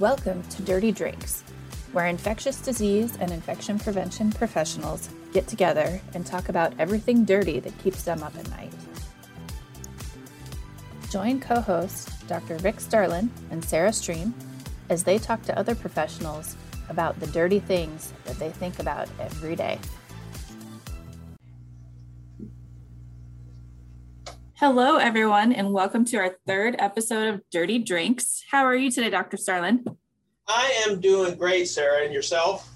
[0.00, 1.44] Welcome to Dirty Drinks,
[1.92, 7.76] where infectious disease and infection prevention professionals get together and talk about everything dirty that
[7.80, 8.72] keeps them up at night.
[11.10, 12.56] Join co hosts Dr.
[12.60, 14.32] Rick Starlin and Sarah Stream
[14.88, 16.56] as they talk to other professionals
[16.88, 19.78] about the dirty things that they think about every day.
[24.60, 28.44] Hello, everyone, and welcome to our third episode of Dirty Drinks.
[28.50, 29.38] How are you today, Dr.
[29.38, 29.82] Starlin?
[30.46, 32.70] I am doing great, Sarah, and yourself?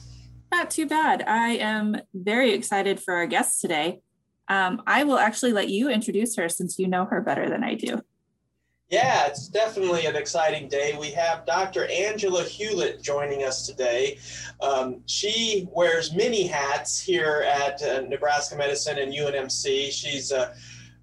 [0.51, 1.25] Not too bad.
[1.27, 4.01] I am very excited for our guest today.
[4.49, 7.75] Um, I will actually let you introduce her since you know her better than I
[7.75, 8.01] do.
[8.89, 10.97] Yeah, it's definitely an exciting day.
[10.99, 11.87] We have Dr.
[11.91, 14.19] Angela Hewlett joining us today.
[14.63, 19.91] Um, she wears many hats here at uh, Nebraska Medicine and UNMC.
[19.91, 20.55] She's a, a,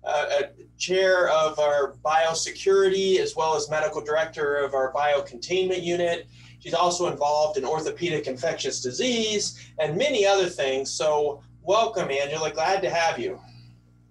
[0.04, 6.28] a chair of our biosecurity as well as medical director of our biocontainment unit.
[6.60, 10.92] She's also involved in orthopedic infectious disease and many other things.
[10.92, 12.52] So, welcome, Angela.
[12.52, 13.40] Glad to have you.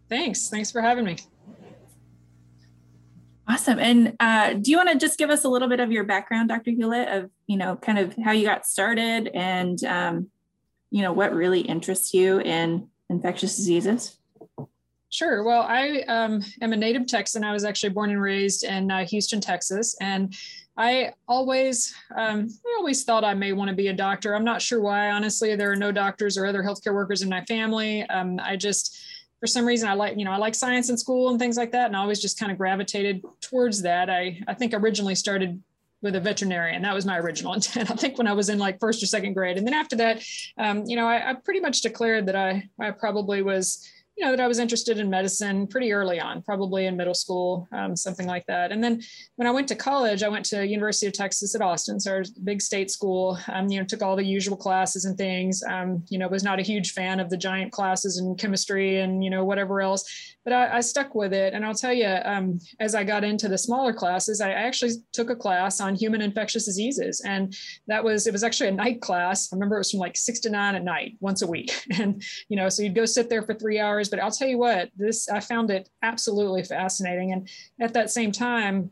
[0.08, 0.48] Thanks.
[0.48, 1.16] Thanks for having me.
[3.48, 3.80] Awesome.
[3.80, 6.48] And uh, do you want to just give us a little bit of your background,
[6.48, 6.70] Dr.
[6.70, 10.30] Hewlett, of you know, kind of how you got started and um,
[10.92, 14.19] you know what really interests you in infectious diseases?
[15.10, 15.42] Sure.
[15.42, 17.42] Well, I um, am a native Texan.
[17.44, 20.34] I was actually born and raised in uh, Houston, Texas, and
[20.76, 24.34] I always, um, I always thought I may want to be a doctor.
[24.34, 25.10] I'm not sure why.
[25.10, 28.02] Honestly, there are no doctors or other healthcare workers in my family.
[28.04, 28.96] Um, I just
[29.40, 31.72] for some reason I like, you know, I like science in school and things like
[31.72, 31.86] that.
[31.86, 34.10] And I always just kind of gravitated towards that.
[34.10, 35.60] I, I think originally started
[36.02, 36.82] with a veterinarian.
[36.82, 37.90] That was my original intent.
[37.90, 39.56] I think when I was in like first or second grade.
[39.56, 40.22] And then after that,
[40.58, 43.86] um, you know, I, I pretty much declared that I, I probably was,
[44.20, 47.66] you know that I was interested in medicine pretty early on, probably in middle school,
[47.72, 48.70] um, something like that.
[48.70, 49.00] And then
[49.36, 52.24] when I went to college, I went to University of Texas at Austin, so our
[52.44, 53.38] big state school.
[53.50, 55.62] Um, you know, took all the usual classes and things.
[55.62, 59.24] Um, you know, was not a huge fan of the giant classes in chemistry and
[59.24, 60.04] you know whatever else,
[60.44, 61.54] but I, I stuck with it.
[61.54, 65.30] And I'll tell you, um, as I got into the smaller classes, I actually took
[65.30, 67.56] a class on human infectious diseases, and
[67.86, 69.52] that was it was actually a night class.
[69.52, 72.22] I remember it was from like six to nine at night, once a week, and
[72.48, 74.90] you know, so you'd go sit there for three hours but I'll tell you what,
[74.96, 77.32] this I found it absolutely fascinating.
[77.32, 77.48] And
[77.80, 78.90] at that same time,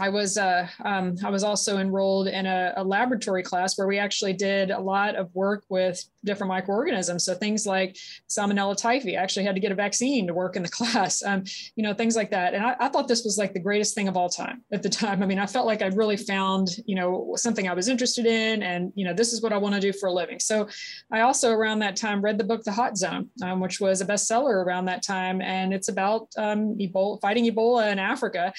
[0.00, 3.98] I was uh, um, I was also enrolled in a, a, laboratory class where we
[3.98, 7.24] actually did a lot of work with different microorganisms.
[7.24, 7.96] So things like
[8.28, 11.22] Salmonella typhi, I actually had to get a vaccine to work in the class.
[11.22, 11.44] Um,
[11.76, 12.54] you know things like that.
[12.54, 14.88] And I, I, thought this was like the greatest thing of all time at the
[14.88, 15.22] time.
[15.22, 18.62] I mean, I felt like I really found you know something I was interested in,
[18.62, 20.38] and you know this is what I want to do for a living.
[20.38, 20.68] So
[21.10, 24.06] I also around that time read the book The Hot Zone, um, which was a
[24.06, 28.52] bestseller around that time, and it's about um, Ebola, fighting Ebola in Africa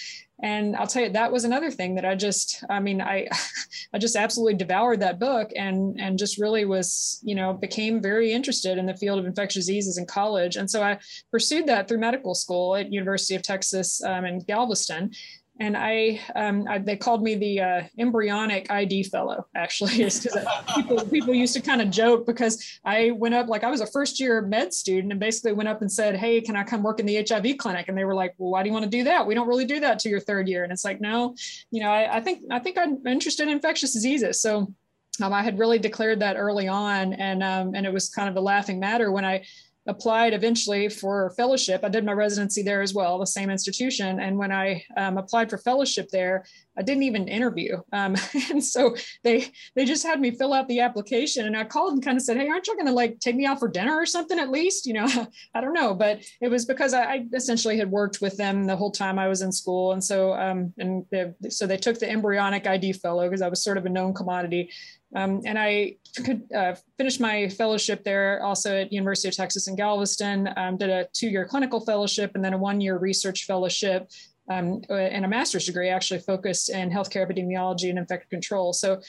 [0.44, 3.28] and i'll tell you that was another thing that i just i mean i
[3.94, 8.32] i just absolutely devoured that book and and just really was you know became very
[8.32, 10.58] interested in the field of infectious diseases in college.
[10.58, 11.00] And so i
[11.32, 15.12] pursued that through medical school at university of texas um, in galveston
[15.60, 19.46] and I, um, I, they called me the uh, embryonic ID fellow.
[19.56, 20.10] Actually,
[20.76, 23.86] people people used to kind of joke because I went up like I was a
[23.86, 27.00] first year med student and basically went up and said, "Hey, can I come work
[27.00, 29.04] in the HIV clinic?" And they were like, "Well, why do you want to do
[29.04, 29.28] that?
[29.28, 31.36] We don't really do that to your third year." And it's like, no,
[31.70, 34.74] you know, I, I think I think I'm interested in infectious diseases, so.
[35.22, 38.36] Um, I had really declared that early on, and um, and it was kind of
[38.36, 39.44] a laughing matter when I
[39.86, 41.82] applied eventually for fellowship.
[41.84, 44.20] I did my residency there as well, the same institution.
[44.20, 46.46] And when I um, applied for fellowship there,
[46.78, 47.82] I didn't even interview.
[47.92, 48.16] Um,
[48.50, 51.46] and so they they just had me fill out the application.
[51.46, 53.46] And I called and kind of said, "Hey, aren't you going to like take me
[53.46, 56.66] out for dinner or something at least?" You know, I don't know, but it was
[56.66, 59.92] because I, I, essentially had worked with them the whole time I was in school,
[59.92, 63.64] and so um, and they, so they took the embryonic ID fellow because I was
[63.64, 64.70] sort of a known commodity.
[65.16, 69.76] Um, and I could uh, finish my fellowship there also at University of Texas in
[69.76, 74.10] Galveston, um, did a two-year clinical fellowship and then a one-year research fellowship
[74.50, 78.74] um, and a master's degree actually focused in healthcare epidemiology and infection control.
[78.74, 79.02] So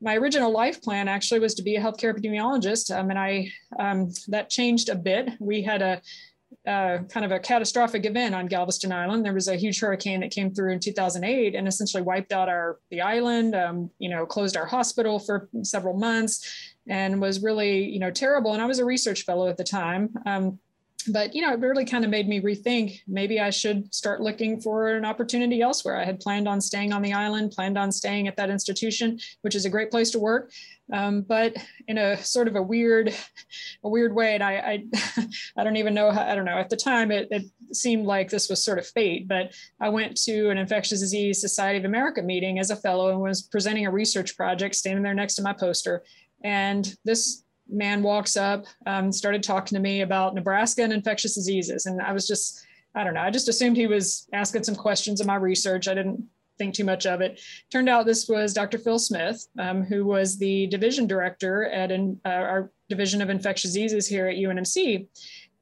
[0.00, 3.48] my original life plan actually was to be a healthcare epidemiologist, um, and I
[3.78, 5.30] um, that changed a bit.
[5.40, 6.02] We had a
[6.66, 9.24] uh, kind of a catastrophic event on Galveston Island.
[9.24, 12.78] There was a huge hurricane that came through in 2008 and essentially wiped out our
[12.90, 13.54] the island.
[13.54, 18.52] Um, you know, closed our hospital for several months, and was really you know terrible.
[18.52, 20.14] And I was a research fellow at the time.
[20.26, 20.58] Um,
[21.08, 24.60] but you know, it really kind of made me rethink maybe I should start looking
[24.60, 25.96] for an opportunity elsewhere.
[25.96, 29.54] I had planned on staying on the island, planned on staying at that institution, which
[29.54, 30.50] is a great place to work.
[30.92, 31.56] Um, but
[31.88, 33.14] in a sort of a weird,
[33.84, 34.84] a weird way, and I, I,
[35.56, 36.22] I don't even know how.
[36.22, 36.58] I don't know.
[36.58, 39.26] At the time, it, it seemed like this was sort of fate.
[39.26, 43.20] But I went to an infectious disease Society of America meeting as a fellow and
[43.20, 46.04] was presenting a research project, standing there next to my poster,
[46.42, 51.86] and this man walks up, um, started talking to me about Nebraska and infectious diseases.
[51.86, 52.64] And I was just,
[52.94, 55.88] I don't know, I just assumed he was asking some questions of my research.
[55.88, 56.24] I didn't
[56.58, 57.40] think too much of it.
[57.70, 58.78] Turned out this was Dr.
[58.78, 63.70] Phil Smith, um, who was the division director at an, uh, our Division of Infectious
[63.70, 65.06] Diseases here at UNMC.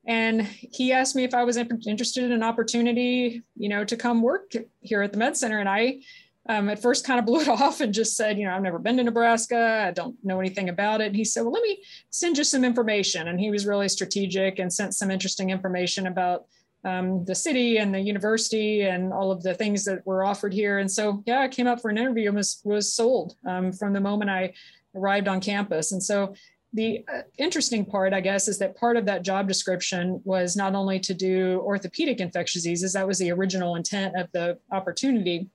[0.06, 4.20] And he asked me if I was interested in an opportunity, you know, to come
[4.20, 5.60] work here at the Med Center.
[5.60, 6.00] And I
[6.48, 8.78] um, at first kind of blew it off and just said, you know, I've never
[8.78, 9.84] been to Nebraska.
[9.86, 11.08] I don't know anything about it.
[11.08, 13.28] And he said, well, let me send you some information.
[13.28, 16.46] And he was really strategic and sent some interesting information about
[16.84, 20.79] um, the city and the university and all of the things that were offered here.
[20.79, 23.93] And so, yeah, I came up for an interview and was, was sold um, from
[23.93, 24.52] the moment I
[24.94, 25.93] arrived on campus.
[25.93, 26.34] And so
[26.73, 30.75] the uh, interesting part, I guess, is that part of that job description was not
[30.75, 35.49] only to do orthopedic infectious diseases, that was the original intent of the opportunity,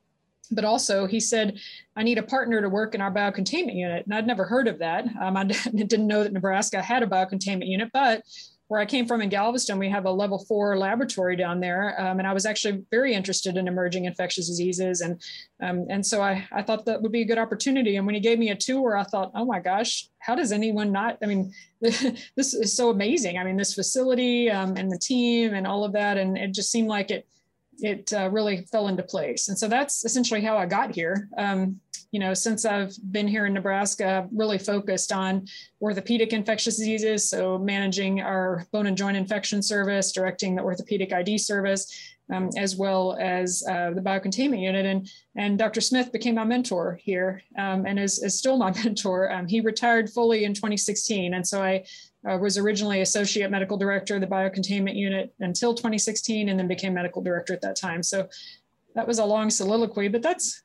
[0.52, 1.60] but also he said,
[1.96, 4.06] I need a partner to work in our biocontainment unit.
[4.06, 5.06] And I'd never heard of that.
[5.20, 5.44] Um, I
[5.76, 8.24] didn't know that Nebraska had a biocontainment unit, but
[8.68, 12.00] where I came from in Galveston, we have a level four laboratory down there.
[12.00, 15.02] Um, and I was actually very interested in emerging infectious diseases.
[15.02, 15.22] And,
[15.62, 17.96] um, and so I, I thought that would be a good opportunity.
[17.96, 20.92] And when he gave me a tour, I thought, oh my gosh, how does anyone
[20.92, 23.38] not, I mean, this is so amazing.
[23.38, 26.18] I mean, this facility um, and the team and all of that.
[26.18, 27.25] And it just seemed like it,
[27.80, 29.50] it uh, really fell into place.
[29.50, 31.30] And so that's essentially how I got here.
[31.38, 31.80] Um,
[32.12, 35.46] you know, since I've been here in Nebraska, I've really focused on
[35.82, 37.30] orthopedic infectious diseases.
[37.30, 42.76] So managing our bone and joint infection service, directing the orthopedic ID service, um, as
[42.76, 44.86] well as uh, the biocontainment unit.
[44.86, 45.82] And, and Dr.
[45.82, 49.32] Smith became my mentor here um, and is, is still my mentor.
[49.32, 51.34] Um, he retired fully in 2016.
[51.34, 51.86] And so I
[52.28, 56.94] uh, was originally associate medical director of the biocontainment unit until 2016 and then became
[56.94, 58.04] medical director at that time.
[58.04, 58.28] So
[58.96, 60.64] that was a long soliloquy, but that's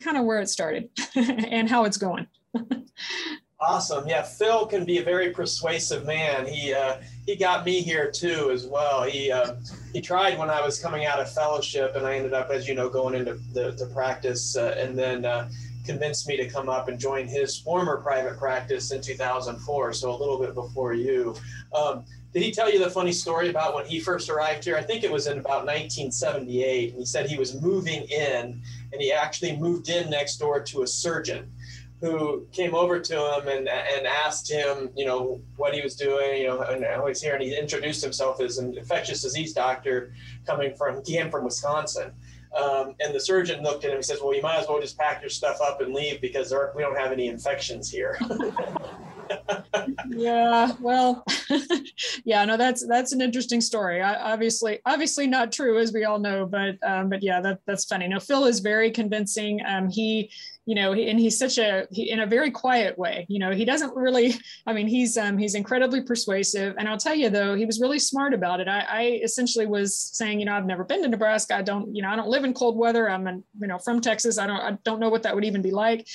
[0.00, 2.26] kind of where it started and how it's going.
[3.60, 4.08] awesome.
[4.08, 6.46] Yeah, Phil can be a very persuasive man.
[6.46, 6.96] He uh,
[7.26, 9.02] he got me here too as well.
[9.02, 9.56] He uh,
[9.92, 12.74] he tried when I was coming out of fellowship, and I ended up, as you
[12.74, 15.50] know, going into the, practice, uh, and then uh,
[15.90, 20.16] convinced me to come up and join his former private practice in 2004, so a
[20.16, 21.34] little bit before you.
[21.74, 24.76] Um, did he tell you the funny story about when he first arrived here?
[24.76, 26.90] I think it was in about 1978.
[26.90, 30.82] And he said he was moving in, and he actually moved in next door to
[30.82, 31.50] a surgeon
[32.00, 36.40] who came over to him and, and asked him, you know, what he was doing,
[36.40, 37.34] you know, and how he's here.
[37.34, 40.14] And he introduced himself as an infectious disease doctor
[40.46, 42.12] coming from, he came from Wisconsin.
[42.56, 44.98] Um, and the surgeon looked at him and says, "Well, you might as well just
[44.98, 48.18] pack your stuff up and leave because are, we don't have any infections here."
[50.08, 51.24] yeah, well,
[52.24, 54.02] yeah, no, that's that's an interesting story.
[54.02, 57.84] I, obviously, obviously not true, as we all know, but um, but yeah, that that's
[57.84, 58.08] funny.
[58.08, 59.60] No, Phil is very convincing.
[59.64, 60.30] Um, he
[60.70, 63.26] you know, and he's such a he, in a very quiet way.
[63.28, 64.34] You know, he doesn't really.
[64.68, 67.98] I mean, he's um, he's incredibly persuasive, and I'll tell you though, he was really
[67.98, 68.68] smart about it.
[68.68, 71.56] I, I essentially was saying, you know, I've never been to Nebraska.
[71.56, 73.10] I don't, you know, I don't live in cold weather.
[73.10, 74.38] I'm, you know, from Texas.
[74.38, 76.06] I don't I don't know what that would even be like.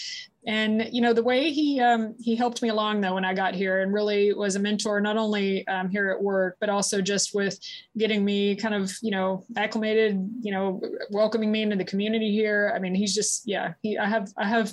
[0.48, 3.56] And you know the way he um, he helped me along though when I got
[3.56, 7.34] here, and really was a mentor not only um, here at work, but also just
[7.34, 7.60] with
[7.98, 12.72] getting me kind of you know acclimated, you know, welcoming me into the community here.
[12.76, 13.74] I mean, he's just yeah.
[13.82, 14.72] He I have I have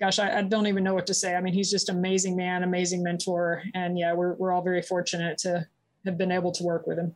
[0.00, 1.34] gosh, I, I, don't even know what to say.
[1.36, 5.38] I mean, he's just amazing man, amazing mentor, and yeah, we're we're all very fortunate
[5.38, 5.66] to
[6.04, 7.14] have been able to work with him.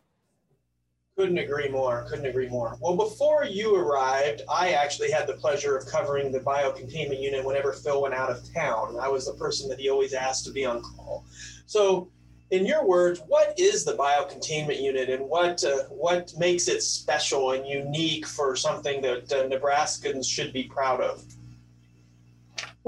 [1.19, 2.05] Couldn't agree more.
[2.07, 2.77] Couldn't agree more.
[2.79, 7.73] Well, before you arrived, I actually had the pleasure of covering the biocontainment unit whenever
[7.73, 8.95] Phil went out of town.
[8.97, 11.25] I was the person that he always asked to be on call.
[11.65, 12.09] So,
[12.51, 17.51] in your words, what is the biocontainment unit, and what uh, what makes it special
[17.51, 21.21] and unique for something that uh, Nebraskans should be proud of?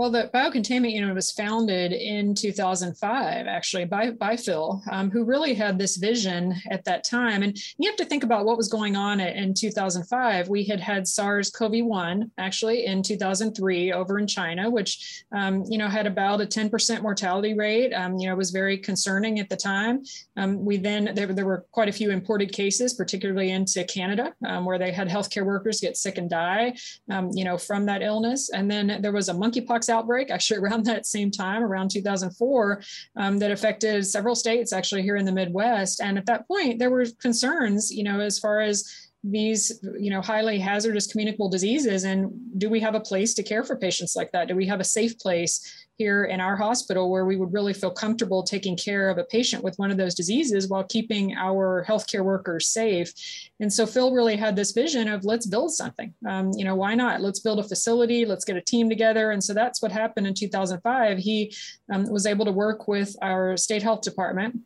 [0.01, 5.53] Well, the biocontainment unit was founded in 2005, actually, by, by Phil, um, who really
[5.53, 7.43] had this vision at that time.
[7.43, 10.49] And you have to think about what was going on in 2005.
[10.49, 15.77] We had had SARS CoV 1 actually in 2003 over in China, which, um, you
[15.77, 17.93] know, had about a 10% mortality rate.
[17.93, 20.01] Um, you know, was very concerning at the time.
[20.35, 24.65] Um, we then, there, there were quite a few imported cases, particularly into Canada, um,
[24.65, 26.73] where they had healthcare workers get sick and die,
[27.11, 28.49] um, you know, from that illness.
[28.49, 32.81] And then there was a monkeypox outbreak, actually around that same time, around 2004,
[33.17, 36.01] um, that affected several states actually here in the Midwest.
[36.01, 38.89] And at that point, there were concerns, you know, as far as
[39.23, 43.63] these you know highly hazardous communicable diseases and do we have a place to care
[43.63, 47.25] for patients like that do we have a safe place here in our hospital where
[47.25, 50.67] we would really feel comfortable taking care of a patient with one of those diseases
[50.67, 53.13] while keeping our healthcare workers safe.
[53.59, 56.11] And so Phil really had this vision of let's build something.
[56.27, 57.21] Um, you know, why not?
[57.21, 59.29] Let's build a facility, let's get a team together.
[59.29, 61.19] And so that's what happened in 2005.
[61.19, 61.55] He
[61.93, 64.59] um, was able to work with our state health department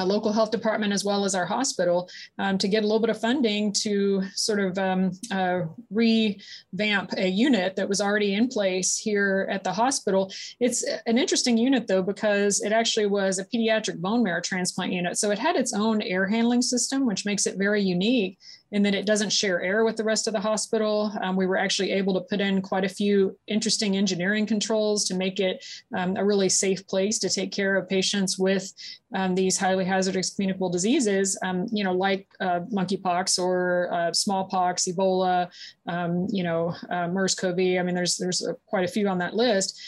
[0.00, 2.08] a local health department as well as our hospital
[2.38, 7.28] um, to get a little bit of funding to sort of um, uh, revamp a
[7.28, 10.32] unit that was already in place here at the hospital.
[10.60, 15.18] It's an interesting unit though because it actually was a pediatric bone marrow transplant unit.
[15.18, 18.38] So it had its own air handling system, which makes it very unique
[18.72, 21.12] in that it doesn't share air with the rest of the hospital.
[21.22, 25.14] Um, we were actually able to put in quite a few interesting engineering controls to
[25.14, 25.64] make it
[25.94, 28.72] um, a really safe place to take care of patients with
[29.14, 34.86] um, these highly hazardous communicable diseases, um, you know, like uh, monkeypox or uh, smallpox,
[34.86, 35.50] Ebola,
[35.86, 37.58] um, you know, uh, MERS-CoV.
[37.78, 39.80] I mean, there's there's quite a few on that list.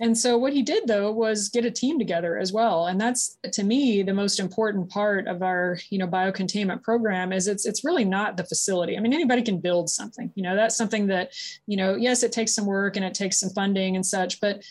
[0.00, 2.86] And so what he did though was get a team together as well.
[2.86, 7.48] And that's to me the most important part of our, you know, biocontainment program is
[7.48, 8.96] it's it's really not the facility.
[8.96, 10.30] I mean, anybody can build something.
[10.34, 11.32] You know, that's something that,
[11.66, 14.62] you know, yes, it takes some work and it takes some funding and such, but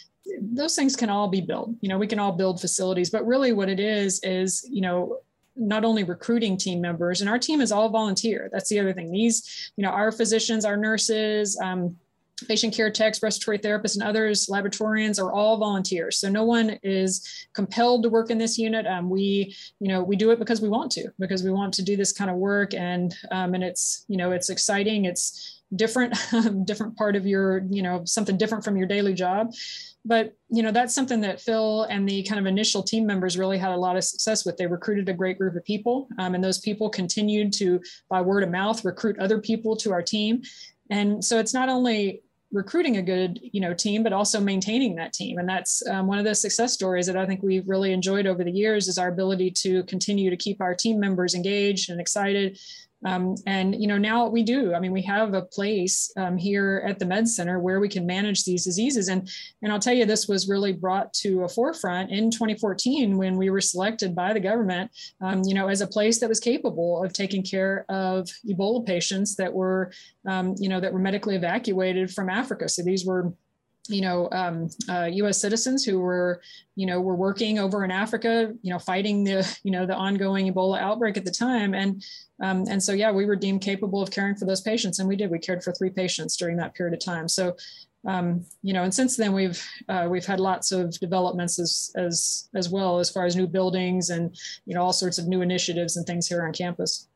[0.42, 1.72] those things can all be built.
[1.82, 5.20] You know, we can all build facilities, but really what it is is, you know,
[5.58, 9.12] not only recruiting team members and our team is all volunteer that's the other thing
[9.12, 11.98] these you know our physicians our nurses um,
[12.46, 16.20] patient care techs, respiratory therapists, and others, laboratorians are all volunteers.
[16.20, 18.86] So no one is compelled to work in this unit.
[18.86, 21.84] Um, we, you know, we do it because we want to, because we want to
[21.84, 25.06] do this kind of work, and um, and it's, you know, it's exciting.
[25.06, 26.16] It's different,
[26.66, 29.52] different part of your, you know, something different from your daily job.
[30.06, 33.58] But you know, that's something that Phil and the kind of initial team members really
[33.58, 34.56] had a lot of success with.
[34.56, 38.44] They recruited a great group of people, um, and those people continued to, by word
[38.44, 40.44] of mouth, recruit other people to our team.
[40.90, 45.14] And so it's not only recruiting a good you know team but also maintaining that
[45.14, 45.38] team.
[45.38, 48.44] And that's um, one of the success stories that i think we've really enjoyed over
[48.44, 52.58] the years is our ability to continue to keep our team members engaged and excited
[53.06, 54.74] um, and you know now we do.
[54.74, 58.06] I mean, we have a place um, here at the Med Center where we can
[58.06, 59.08] manage these diseases.
[59.08, 59.30] And
[59.62, 63.50] and I'll tell you, this was really brought to a forefront in 2014 when we
[63.50, 67.14] were selected by the government, um, you know, as a place that was capable of
[67.14, 69.92] taking care of Ebola patients that were,
[70.28, 72.68] um, you know, that were medically evacuated from Africa.
[72.68, 73.32] So these were
[73.90, 75.40] you know, um, uh, U.S.
[75.40, 76.42] citizens who were,
[76.76, 80.54] you know, were working over in Africa, you know, fighting the, you know, the ongoing
[80.54, 82.04] Ebola outbreak at the time, and
[82.42, 85.16] um, and so yeah, we were deemed capable of caring for those patients, and we
[85.16, 85.32] did.
[85.32, 87.28] We cared for three patients during that period of time.
[87.28, 87.56] So,
[88.06, 92.50] um, you know, and since then we've uh, we've had lots of developments as as
[92.56, 95.98] as well as far as new buildings and you know all sorts of new initiatives
[95.98, 97.08] and things here on campus.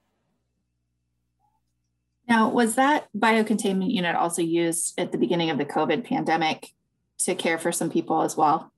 [2.31, 6.69] Now, was that biocontainment unit also used at the beginning of the COVID pandemic
[7.25, 8.71] to care for some people as well?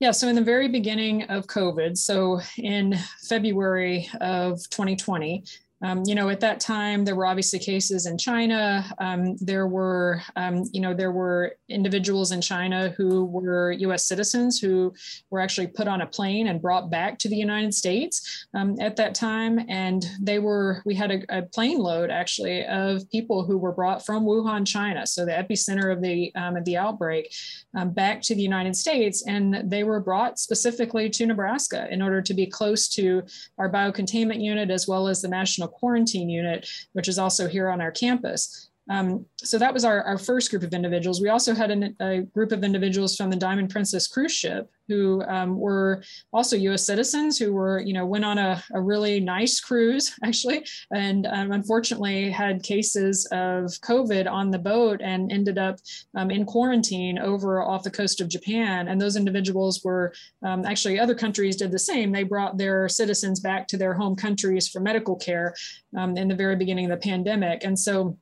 [0.00, 5.44] Yeah, so in the very beginning of COVID, so in February of 2020,
[5.82, 8.84] um, you know, at that time, there were obviously cases in China.
[8.98, 14.06] Um, there were, um, you know, there were individuals in China who were U.S.
[14.06, 14.92] citizens who
[15.30, 18.96] were actually put on a plane and brought back to the United States um, at
[18.96, 19.60] that time.
[19.68, 24.04] And they were, we had a, a, plane load actually of people who were brought
[24.04, 27.32] from Wuhan, China, so the epicenter of the um, of the outbreak,
[27.76, 32.20] um, back to the United States, and they were brought specifically to Nebraska in order
[32.20, 33.22] to be close to
[33.58, 37.80] our biocontainment unit as well as the National quarantine unit, which is also here on
[37.80, 38.67] our campus.
[38.88, 41.20] Um, so that was our, our first group of individuals.
[41.20, 45.22] We also had an, a group of individuals from the Diamond Princess cruise ship who
[45.24, 46.02] um, were
[46.32, 46.86] also U.S.
[46.86, 51.52] citizens who were, you know, went on a, a really nice cruise actually, and um,
[51.52, 55.76] unfortunately had cases of COVID on the boat and ended up
[56.16, 58.88] um, in quarantine over off the coast of Japan.
[58.88, 62.10] And those individuals were um, actually other countries did the same.
[62.10, 65.54] They brought their citizens back to their home countries for medical care
[65.96, 68.16] um, in the very beginning of the pandemic, and so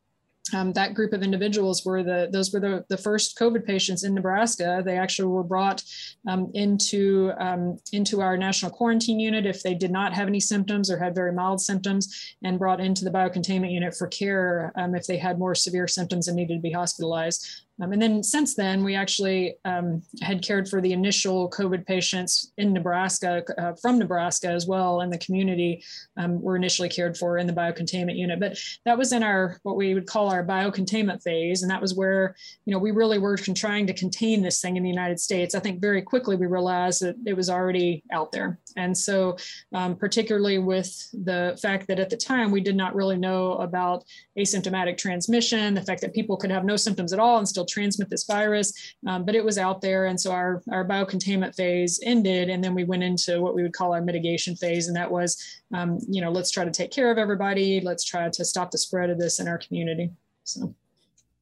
[0.54, 4.14] um, that group of individuals were the those were the, the first COVID patients in
[4.14, 4.82] Nebraska.
[4.84, 5.82] They actually were brought
[6.28, 10.90] um, into um, into our national quarantine unit if they did not have any symptoms
[10.90, 15.06] or had very mild symptoms, and brought into the biocontainment unit for care um, if
[15.06, 17.65] they had more severe symptoms and needed to be hospitalized.
[17.80, 22.52] Um, and then since then, we actually um, had cared for the initial COVID patients
[22.56, 25.84] in Nebraska, uh, from Nebraska as well, and the community
[26.16, 28.40] um, were initially cared for in the biocontainment unit.
[28.40, 31.94] But that was in our what we would call our biocontainment phase, and that was
[31.94, 35.54] where you know we really were trying to contain this thing in the United States.
[35.54, 39.36] I think very quickly we realized that it was already out there, and so
[39.74, 44.04] um, particularly with the fact that at the time we did not really know about
[44.38, 48.08] asymptomatic transmission, the fact that people could have no symptoms at all and still transmit
[48.10, 48.72] this virus,
[49.06, 50.06] um, but it was out there.
[50.06, 53.72] And so our, our biocontainment phase ended, and then we went into what we would
[53.72, 54.88] call our mitigation phase.
[54.88, 55.42] And that was,
[55.74, 57.80] um, you know, let's try to take care of everybody.
[57.80, 60.10] Let's try to stop the spread of this in our community.
[60.44, 60.74] So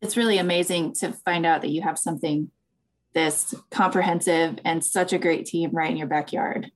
[0.00, 2.50] it's really amazing to find out that you have something
[3.14, 6.70] this comprehensive and such a great team right in your backyard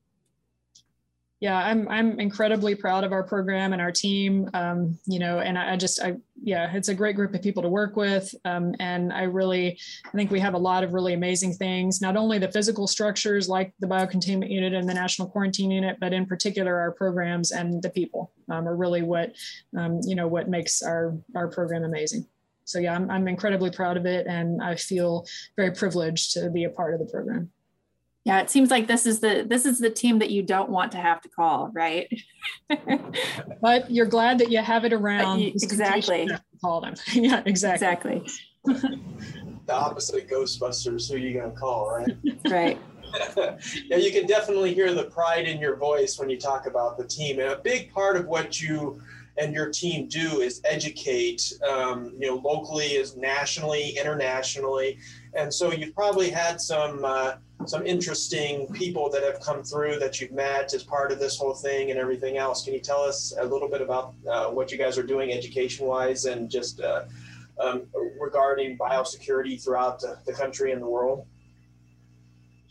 [1.40, 5.58] yeah i'm i'm incredibly proud of our program and our team um, you know and
[5.58, 8.74] I, I, just i yeah it's a great group of people to work with um,
[8.80, 12.38] and i really i think we have a lot of really amazing things not only
[12.38, 16.78] the physical structures like the biocontainment unit and the national quarantine unit but in particular
[16.78, 19.32] our programs and the people um, are really what
[19.76, 22.26] um, you know what makes our our program amazing.
[22.64, 25.26] So yeah I'm, I'm incredibly proud of it and i feel
[25.56, 27.50] very privileged to be a part of the program
[28.28, 30.92] yeah it seems like this is the this is the team that you don't want
[30.92, 32.06] to have to call right?
[33.60, 36.28] But you're glad that you have it around exactly.
[36.60, 36.94] call them.
[37.12, 38.22] Yeah exactly.
[38.66, 39.02] Exactly.
[39.66, 42.16] The opposite of ghostbusters who are you going to call right?
[42.50, 42.78] Right.
[43.90, 47.06] Yeah you can definitely hear the pride in your voice when you talk about the
[47.06, 47.40] team.
[47.40, 49.00] And a big part of what you
[49.38, 54.98] and your team do is educate um, you know locally as nationally internationally.
[55.34, 57.32] And so you've probably had some uh,
[57.66, 61.54] some interesting people that have come through that you've met as part of this whole
[61.54, 62.64] thing and everything else.
[62.64, 65.86] Can you tell us a little bit about uh, what you guys are doing education
[65.86, 67.04] wise and just uh,
[67.60, 67.82] um,
[68.20, 71.26] regarding biosecurity throughout the, the country and the world?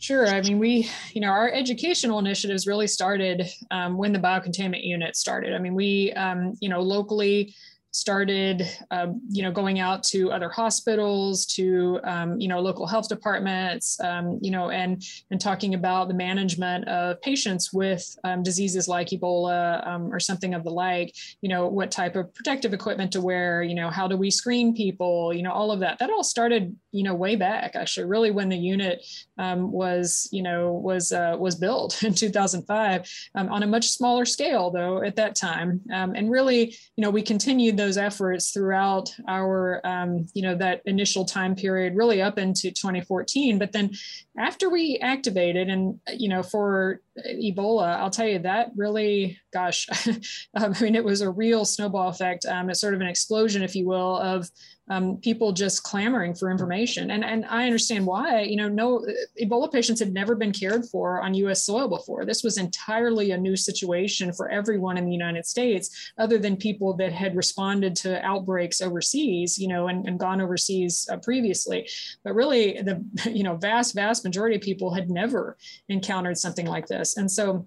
[0.00, 0.28] Sure.
[0.28, 5.16] I mean, we, you know, our educational initiatives really started um, when the biocontainment unit
[5.16, 5.54] started.
[5.54, 7.54] I mean, we, um, you know, locally
[7.90, 13.08] started um, you know going out to other hospitals to um, you know local health
[13.08, 18.88] departments um, you know and and talking about the management of patients with um, diseases
[18.88, 23.10] like ebola um, or something of the like you know what type of protective equipment
[23.10, 25.98] to wear you know how do we screen people you know all of that.
[25.98, 29.04] That all started you know way back actually really when the unit
[29.38, 34.70] um, was you know was uh, was built in 2005 on a much smaller scale
[34.70, 35.80] though at that time.
[35.90, 41.24] And really you know we continued those efforts throughout our, um, you know, that initial
[41.24, 43.58] time period, really up into 2014.
[43.58, 43.92] But then
[44.36, 49.86] after we activated, and you know, for Ebola, I'll tell you that really, gosh,
[50.54, 52.44] I mean, it was a real snowball effect.
[52.44, 54.50] Um, it's sort of an explosion, if you will, of
[54.90, 57.10] um, people just clamoring for information.
[57.10, 59.04] And, and I understand why, you know, no
[59.40, 62.24] Ebola patients had never been cared for on US soil before.
[62.24, 66.94] This was entirely a new situation for everyone in the United States, other than people
[66.94, 71.88] that had responded to outbreaks overseas, you know, and, and gone overseas uh, previously.
[72.24, 75.56] But really the, you know, vast, vast majority of people had never
[75.88, 77.16] encountered something like this.
[77.16, 77.66] And so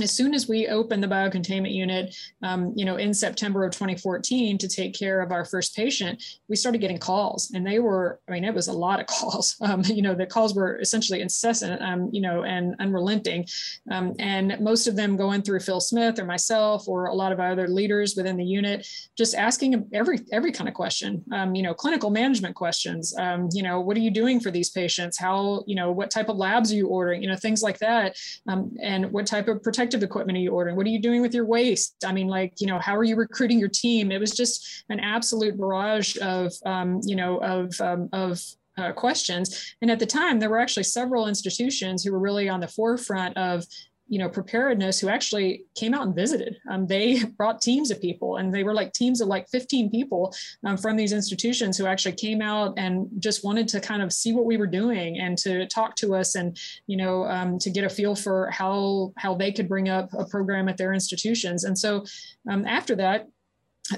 [0.00, 4.56] as soon as we opened the biocontainment unit, um, you know, in September of 2014
[4.58, 8.32] to take care of our first patient, we started getting calls, and they were, I
[8.32, 9.56] mean, it was a lot of calls.
[9.60, 13.46] Um, you know, the calls were essentially incessant, um, you know, and unrelenting,
[13.90, 17.40] um, and most of them going through Phil Smith or myself or a lot of
[17.40, 21.22] other leaders within the unit, just asking every every kind of question.
[21.32, 23.14] Um, you know, clinical management questions.
[23.18, 25.18] Um, you know, what are you doing for these patients?
[25.18, 27.22] How, you know, what type of labs are you ordering?
[27.22, 30.76] You know, things like that, and what type of protection protective equipment are you ordering?
[30.76, 32.04] What are you doing with your waste?
[32.06, 34.10] I mean, like, you know, how are you recruiting your team?
[34.10, 38.40] It was just an absolute barrage of, um, you know, of, um, of
[38.78, 39.74] uh, questions.
[39.82, 43.36] And at the time, there were actually several institutions who were really on the forefront
[43.36, 43.64] of
[44.12, 46.58] you know preparedness who actually came out and visited.
[46.70, 50.34] Um, they brought teams of people and they were like teams of like 15 people
[50.66, 54.34] um, from these institutions who actually came out and just wanted to kind of see
[54.34, 57.84] what we were doing and to talk to us and you know um, to get
[57.84, 61.64] a feel for how how they could bring up a program at their institutions.
[61.64, 62.04] And so
[62.50, 63.28] um, after that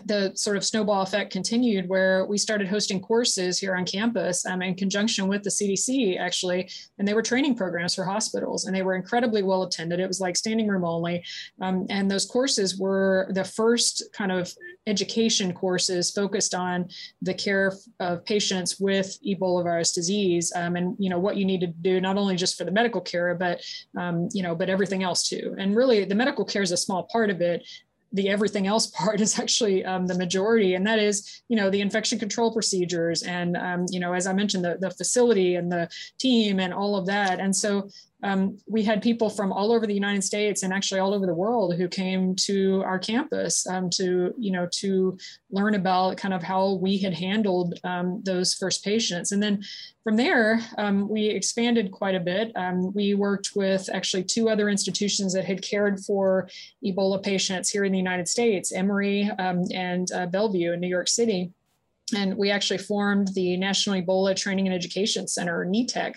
[0.04, 4.62] the sort of snowball effect continued where we started hosting courses here on campus um,
[4.62, 8.82] in conjunction with the CDC actually, and they were training programs for hospitals and they
[8.82, 10.00] were incredibly well attended.
[10.00, 11.24] It was like standing room only.
[11.60, 14.52] Um, and those courses were the first kind of
[14.86, 16.88] education courses focused on
[17.22, 21.60] the care of patients with Ebola virus disease um, and, you know, what you need
[21.60, 23.62] to do, not only just for the medical care, but,
[23.98, 25.54] um, you know, but everything else too.
[25.58, 27.66] And really the medical care is a small part of it
[28.14, 31.80] the everything else part is actually um, the majority, and that is, you know, the
[31.80, 35.88] infection control procedures, and um, you know, as I mentioned, the the facility and the
[36.18, 37.40] team and all of that.
[37.40, 37.88] And so
[38.24, 41.34] um, we had people from all over the United States and actually all over the
[41.34, 45.18] world who came to our campus um, to, you know, to
[45.50, 49.32] learn about kind of how we had handled um, those first patients.
[49.32, 49.62] And then
[50.02, 52.50] from there, um, we expanded quite a bit.
[52.56, 56.48] Um, we worked with actually two other institutions that had cared for
[56.82, 61.08] Ebola patients here in the United States, Emory um, and uh, Bellevue in New York
[61.08, 61.52] City
[62.12, 66.14] and we actually formed the National Ebola Training and Education Center, NETEC,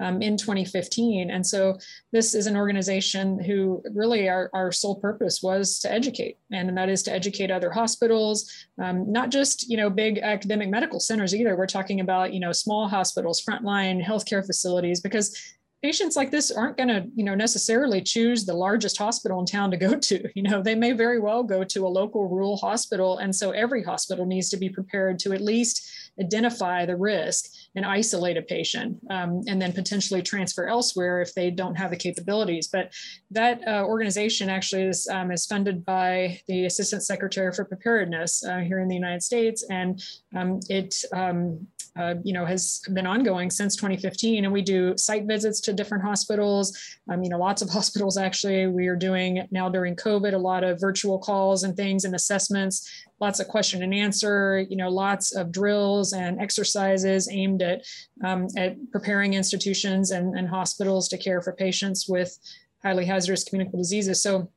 [0.00, 1.30] um, in 2015.
[1.30, 1.78] And so
[2.12, 6.88] this is an organization who really our, our sole purpose was to educate, and that
[6.88, 8.50] is to educate other hospitals,
[8.82, 11.56] um, not just you know big academic medical centers either.
[11.56, 15.36] We're talking about you know small hospitals, frontline healthcare facilities, because
[15.82, 19.70] patients like this aren't going to you know necessarily choose the largest hospital in town
[19.70, 20.28] to go to.
[20.34, 23.82] You know they may very well go to a local rural hospital and so every
[23.82, 25.88] hospital needs to be prepared to at least
[26.20, 31.50] identify the risk and isolate a patient um, and then potentially transfer elsewhere if they
[31.50, 32.92] don't have the capabilities but
[33.30, 38.58] that uh, organization actually is, um, is funded by the assistant secretary for preparedness uh,
[38.58, 40.02] here in the united states and
[40.34, 41.66] um, it um,
[41.98, 44.44] uh, you know, has been ongoing since 2015.
[44.44, 46.78] And we do site visits to different hospitals.
[47.10, 48.68] Um, you know, lots of hospitals actually.
[48.68, 52.88] We are doing now during COVID a lot of virtual calls and things and assessments,
[53.20, 54.64] lots of question and answer.
[54.68, 57.82] You know, lots of drills and exercises aimed at
[58.24, 62.38] um, at preparing institutions and, and hospitals to care for patients with
[62.82, 64.22] highly hazardous communicable diseases.
[64.22, 64.50] So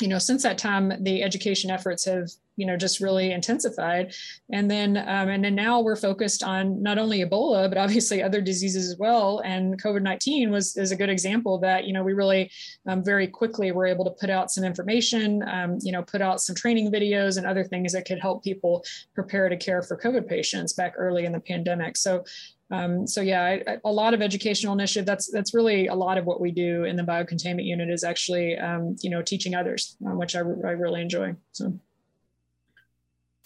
[0.00, 4.14] you know, since that time, the education efforts have, you know, just really intensified.
[4.52, 8.40] And then, um, and then now we're focused on not only Ebola, but obviously other
[8.40, 9.40] diseases as well.
[9.44, 12.50] And COVID-19 was is a good example that, you know, we really
[12.86, 16.40] um, very quickly were able to put out some information, um, you know, put out
[16.40, 20.28] some training videos and other things that could help people prepare to care for COVID
[20.28, 21.96] patients back early in the pandemic.
[21.96, 22.24] So
[22.70, 25.06] um, so yeah, a lot of educational initiative.
[25.06, 28.56] That's that's really a lot of what we do in the biocontainment unit is actually
[28.58, 31.34] um, you know teaching others, uh, which I, I really enjoy.
[31.52, 31.78] So.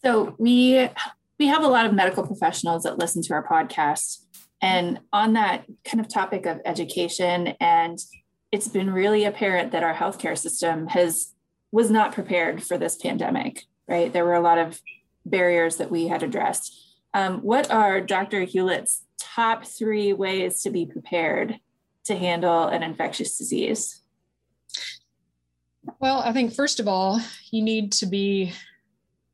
[0.04, 0.88] So we
[1.38, 4.24] we have a lot of medical professionals that listen to our podcast,
[4.61, 7.98] and on that kind of topic of education, and
[8.50, 11.34] it's been really apparent that our healthcare system has
[11.72, 13.64] was not prepared for this pandemic.
[13.88, 14.80] Right, there were a lot of
[15.24, 16.74] barriers that we had addressed.
[17.14, 18.42] Um, what are Dr.
[18.42, 21.58] Hewlett's top three ways to be prepared
[22.04, 24.02] to handle an infectious disease?
[26.00, 28.52] Well, I think first of all, you need to be,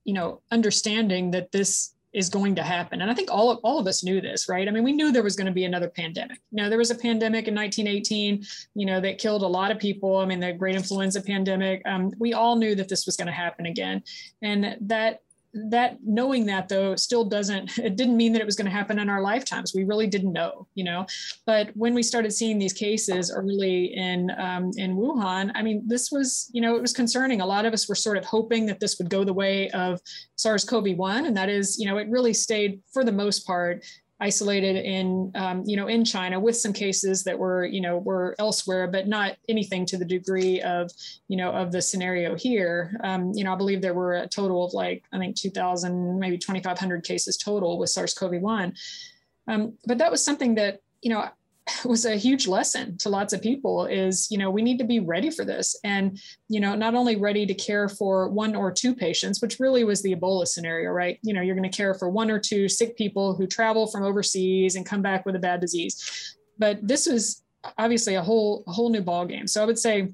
[0.04, 3.02] you know, understanding that this is going to happen.
[3.02, 4.68] And I think all of, all of us knew this, right?
[4.68, 6.38] I mean, we knew there was going to be another pandemic.
[6.52, 8.44] You know, there was a pandemic in 1918,
[8.76, 10.18] you know, that killed a lot of people.
[10.18, 11.82] I mean, the great influenza pandemic.
[11.86, 14.04] Um, we all knew that this was going to happen again.
[14.42, 15.22] And that
[15.54, 18.98] that knowing that though still doesn't it didn't mean that it was going to happen
[18.98, 19.72] in our lifetimes.
[19.74, 21.06] We really didn't know you know?
[21.46, 26.10] But when we started seeing these cases early in um, in wuhan i mean this
[26.10, 27.40] was you know it was concerning.
[27.40, 30.00] A lot of us were sort of hoping that this would go the way of
[30.36, 33.84] sars-cov-1 and that is you know it really stayed for the most part
[34.24, 38.34] isolated in um, you know in China with some cases that were you know were
[38.38, 40.90] elsewhere, but not anything to the degree of
[41.28, 42.98] you know of the scenario here.
[43.04, 46.38] Um, you know, I believe there were a total of like I think 2,000 maybe
[46.38, 48.74] 2,500 cases total with SARS-CoV-1.
[49.46, 51.28] Um, but that was something that you know
[51.84, 55.00] was a huge lesson to lots of people is you know we need to be
[55.00, 55.78] ready for this.
[55.84, 59.84] And you know not only ready to care for one or two patients which really
[59.84, 61.18] was the ebola scenario right?
[61.22, 64.02] You know you're going to care for one or two sick people who travel from
[64.02, 66.36] overseas and come back with a bad disease.
[66.58, 67.42] But this was
[67.78, 70.12] obviously a whole a whole new ball game so i would say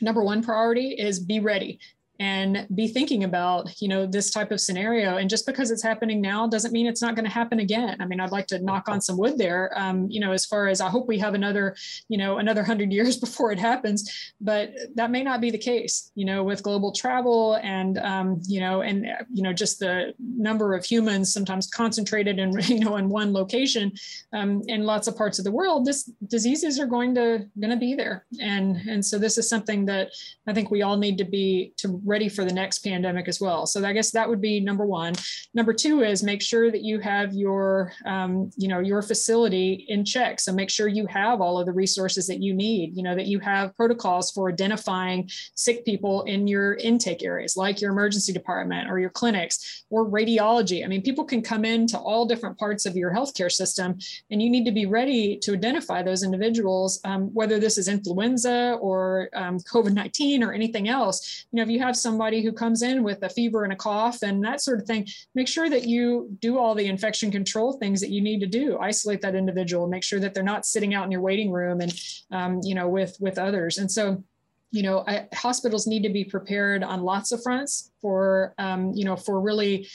[0.00, 1.78] number one priority is be ready
[2.18, 5.16] and be thinking about you know this type of scenario.
[5.16, 7.96] And just because it's happening now doesn't mean it's not going to happen again.
[8.00, 10.68] I mean i'd like to knock on some wood there um, you know as far
[10.68, 11.76] as i hope we have another
[12.08, 14.32] you know another 100 years before it happens.
[14.40, 18.60] But that may not be the case you know with global travel and um, you
[18.60, 23.08] know and you know just the number of humans sometimes concentrated in you know in
[23.08, 23.92] one location
[24.32, 27.76] um, in lots of parts of the world this diseases are going to going to
[27.76, 28.24] be there.
[28.40, 30.10] And and so this is something that
[30.46, 33.66] i think we all need to be to ready for the next pandemic as well.
[33.66, 35.14] So I guess that would be number one.
[35.54, 40.04] Number two is make sure that you have your, um, you know, your facility in
[40.04, 40.40] check.
[40.40, 42.96] So make sure you have all of the resources that you need.
[42.96, 47.80] You know that you have protocols for identifying sick people in your intake areas, like
[47.80, 50.84] your emergency department or your clinics or radiology.
[50.84, 53.98] I mean, people can come into all different parts of your healthcare system,
[54.30, 58.78] and you need to be ready to identify those individuals, um, whether this is influenza
[58.80, 61.46] or um, COVID 19 or anything else.
[61.50, 64.22] You know, if you have somebody who comes in with a fever and a cough
[64.22, 68.00] and that sort of thing, make sure that you do all the infection control things
[68.00, 68.78] that you need to do.
[68.78, 71.92] Isolate that individual, make sure that they're not sitting out in your waiting room and,
[72.30, 73.78] um, you know, with with others.
[73.78, 74.22] And so,
[74.70, 79.04] you know, I, hospitals need to be prepared on lots of fronts for, um, you
[79.04, 79.88] know, for really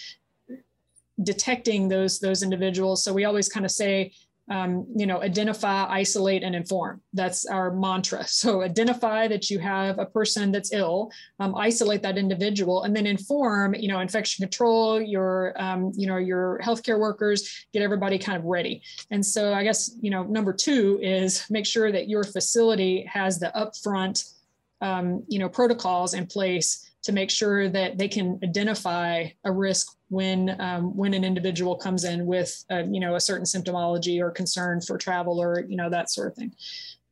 [1.21, 3.03] detecting those those individuals.
[3.03, 4.11] So we always kind of say,
[4.53, 7.01] um, you know, identify, isolate, and inform.
[7.11, 8.25] That's our mantra.
[8.43, 13.07] So identify that you have a person that's ill, um, isolate that individual, and then
[13.07, 18.37] inform, you know, infection control, your, um, you know, your healthcare workers, get everybody kind
[18.37, 18.81] of ready.
[19.11, 23.39] And so I guess, you know, number two is make sure that your facility has
[23.39, 24.33] the upfront,
[24.81, 29.95] um, you know, protocols in place to make sure that they can identify a risk
[30.09, 34.31] when um, when an individual comes in with a, you know a certain symptomology or
[34.31, 36.53] concern for travel or you know that sort of thing.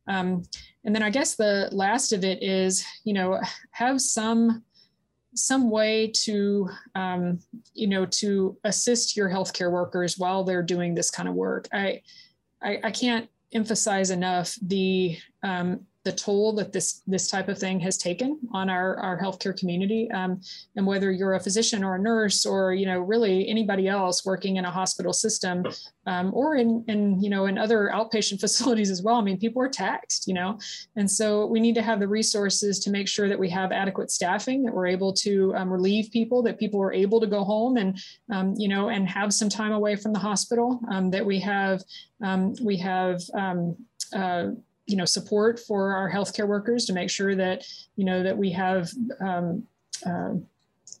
[0.08, 0.42] Um,
[0.84, 4.64] and then I guess the last of it is you know have some
[5.34, 7.38] some way to um,
[7.74, 11.68] you know to assist your healthcare workers while they're doing this kind of work.
[11.72, 12.02] I
[12.62, 17.78] I, I can't emphasize enough the um, the toll that this this type of thing
[17.80, 20.10] has taken on our our healthcare community.
[20.10, 20.40] Um,
[20.76, 24.56] and whether you're a physician or a nurse or you know really anybody else working
[24.56, 25.64] in a hospital system
[26.06, 29.62] um, or in in you know in other outpatient facilities as well i mean people
[29.62, 30.58] are taxed you know?
[30.96, 34.10] And so we need to have the resources to make sure that we have adequate
[34.10, 37.76] staffing that we're able to um, relieve people that people are able to go home
[37.76, 40.80] and um, you know and have some time away from the hospital.
[40.90, 41.82] Um, that we have
[42.22, 43.20] um, we have
[44.14, 44.50] uh,
[44.92, 47.64] you know support for our healthcare workers to make sure that
[47.96, 49.64] you know that we have um,
[50.04, 50.34] uh,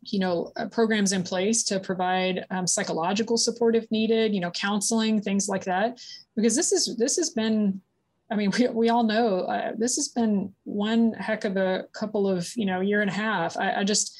[0.02, 4.50] you know uh, programs in place to provide um, psychological support if needed you know
[4.52, 6.00] counseling things like that.
[6.34, 7.80] Because this is this has been
[8.30, 12.26] i mean we, we all know uh, this has been one heck of a couple
[12.26, 13.58] of you know year and a half.
[13.58, 14.18] I, I just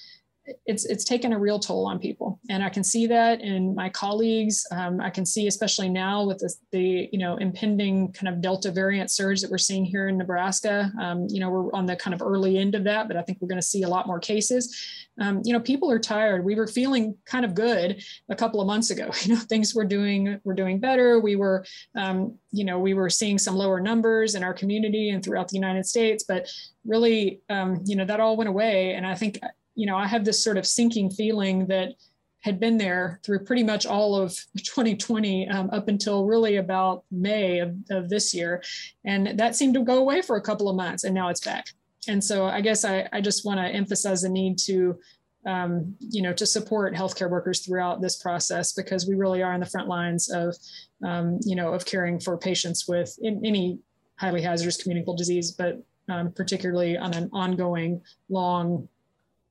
[0.66, 2.40] it's it's taken a real toll on people.
[2.50, 4.66] And i can see that in my colleagues.
[4.70, 8.70] Um, i can see especially now with the, the, you know impending kind of delta
[8.70, 10.92] variant surge that we're seeing here in nebraska.
[11.00, 13.38] Um, you know we're on the kind of early end of that but i think
[13.40, 14.76] we're going to see a lot more cases.
[15.20, 16.44] Um, you know people are tired.
[16.44, 19.10] We were feeling kind of good a couple of months ago.
[19.22, 21.20] You know things were doing were doing better.
[21.20, 25.22] We were um, you know we were seeing some lower numbers in our community and
[25.22, 26.48] throughout the united states but
[26.84, 28.94] really um, you know that all went away.
[28.94, 29.38] And i think
[29.74, 31.94] you know, I have this sort of sinking feeling that
[32.42, 37.60] had been there through pretty much all of 2020 um, up until really about May
[37.60, 38.62] of, of, this year.
[39.04, 41.66] And that seemed to go away for a couple of months and now it's back.
[42.08, 44.98] And so I guess I, I just want to emphasize the need to,
[45.46, 49.60] um, you know, to support healthcare workers throughout this process because we really are on
[49.60, 50.56] the front lines of,
[51.04, 53.78] um, you know, of caring for patients with any
[54.16, 58.88] highly hazardous communicable disease, but um, particularly on an ongoing, long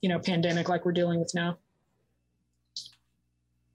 [0.02, 1.58] you know pandemic like we're dealing with now.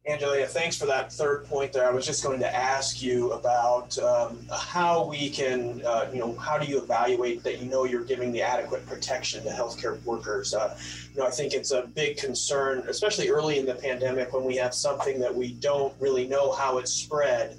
[0.08, 1.84] Angelia, thanks for that third point there.
[1.84, 6.32] I was just going to ask you about um, how we can, uh, you know,
[6.36, 10.54] how do you evaluate that you know you're giving the adequate protection to healthcare workers?
[10.54, 10.78] Uh,
[11.12, 14.54] you know, I think it's a big concern, especially early in the pandemic when we
[14.56, 17.56] have something that we don't really know how it's spread.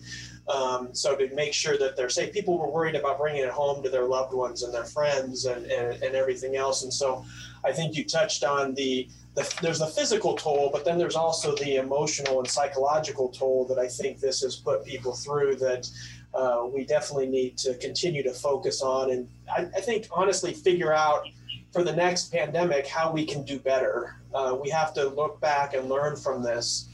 [0.49, 3.83] Um, so to make sure that they're safe, people were worried about bringing it home
[3.83, 6.83] to their loved ones and their friends and, and, and everything else.
[6.83, 7.25] And so
[7.65, 11.53] I think you touched on the, the there's the physical toll, but then there's also
[11.55, 15.89] the emotional and psychological toll that I think this has put people through that
[16.33, 19.11] uh, we definitely need to continue to focus on.
[19.11, 21.23] And I, I, think honestly figure out
[21.71, 24.15] for the next pandemic how we can do better.
[24.33, 26.86] Uh, we have to look back and learn from this.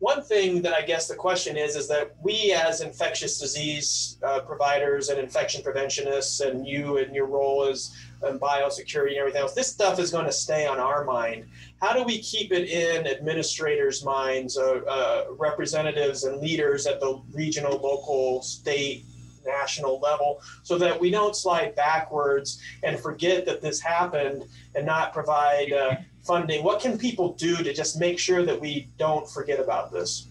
[0.00, 4.40] One thing that I guess the question is is that we as infectious disease uh,
[4.40, 9.54] providers and infection preventionists, and you and your role as and biosecurity and everything else.
[9.54, 11.46] This stuff is going to stay on our mind.
[11.80, 17.20] How do we keep it in administrators' minds, uh, uh, representatives and leaders at the
[17.32, 19.04] regional, local, state,
[19.46, 25.12] national level, so that we don't slide backwards and forget that this happened and not
[25.12, 26.64] provide uh, funding?
[26.64, 30.28] What can people do to just make sure that we don't forget about this?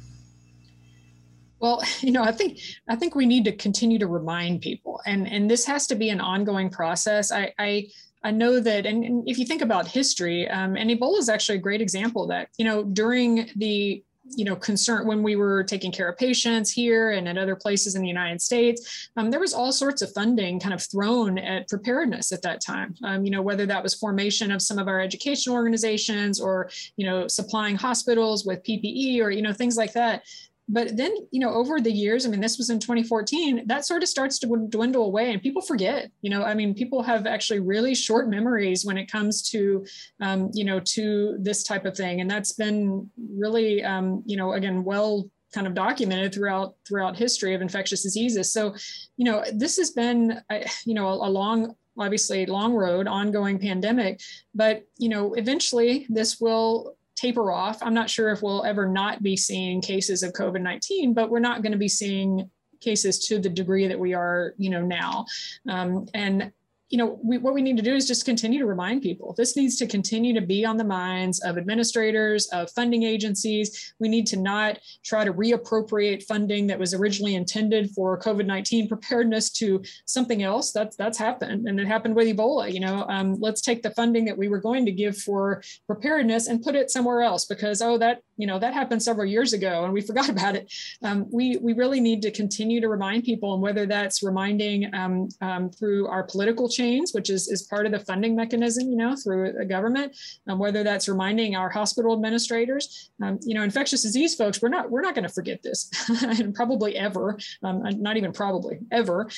[1.60, 5.28] Well, you know, I think I think we need to continue to remind people, and
[5.28, 7.32] and this has to be an ongoing process.
[7.32, 7.88] I I,
[8.23, 11.58] I know that, and, and if you think about history, um, and Ebola is actually
[11.58, 12.49] a great example of that.
[12.58, 14.04] You know, during the
[14.35, 17.95] you know concern when we were taking care of patients here and at other places
[17.95, 21.67] in the united states um, there was all sorts of funding kind of thrown at
[21.67, 22.95] preparedness at that time.
[23.03, 27.05] Um, you know whether that was formation of some of our education organizations or you
[27.05, 30.23] know supplying hospitals with ppe or you know things like that
[30.69, 34.03] but then you know over the years i mean this was in 2014 that sort
[34.03, 37.60] of starts to dwindle away and people forget you know i mean people have actually
[37.60, 39.86] really short memories when it comes to
[40.21, 42.21] um, you know to this type of thing.
[42.21, 47.53] And that's been really um, you know again well kind of documented throughout throughout history
[47.53, 48.53] of infectious diseases.
[48.53, 48.75] So
[49.17, 50.41] you know this has been
[50.86, 54.21] you know a, a long obviously long road ongoing pandemic.
[54.53, 57.79] But you know eventually this will taper off.
[57.82, 61.39] I'm not sure if we'll ever not be seeing cases of COVID 19, but we're
[61.39, 65.25] not going to be seeing cases to the degree that we are, you know, now.
[65.67, 66.51] Um, and
[66.89, 69.36] you know, we, what we need to do is just continue to remind people.
[69.38, 73.93] This needs to continue to be on the minds of administrators, of funding agencies.
[73.99, 79.52] We need to not try to reappropriate funding that was originally intended for COVID-19 preparedness
[79.52, 80.71] to something else.
[80.71, 82.71] That's that's happened, and it happened with Ebola.
[82.71, 86.47] You know, um, let's take the funding that we were going to give for preparedness
[86.47, 89.84] and put it somewhere else because oh, that you know that happened several years ago
[89.84, 90.71] and we forgot about it.
[91.04, 95.30] Um, we we really need to continue to remind people, and whether that's reminding um,
[95.41, 99.15] um through our political chains, which is, is part of the funding mechanism, you know,
[99.15, 100.15] through the government,
[100.47, 104.89] um, whether that's reminding our hospital administrators, um, you know, infectious disease folks, we're not,
[104.89, 105.91] we're not going to forget this
[106.39, 109.30] and probably ever, um, not even probably ever.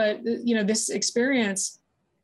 [0.00, 1.79] But, you know, this experience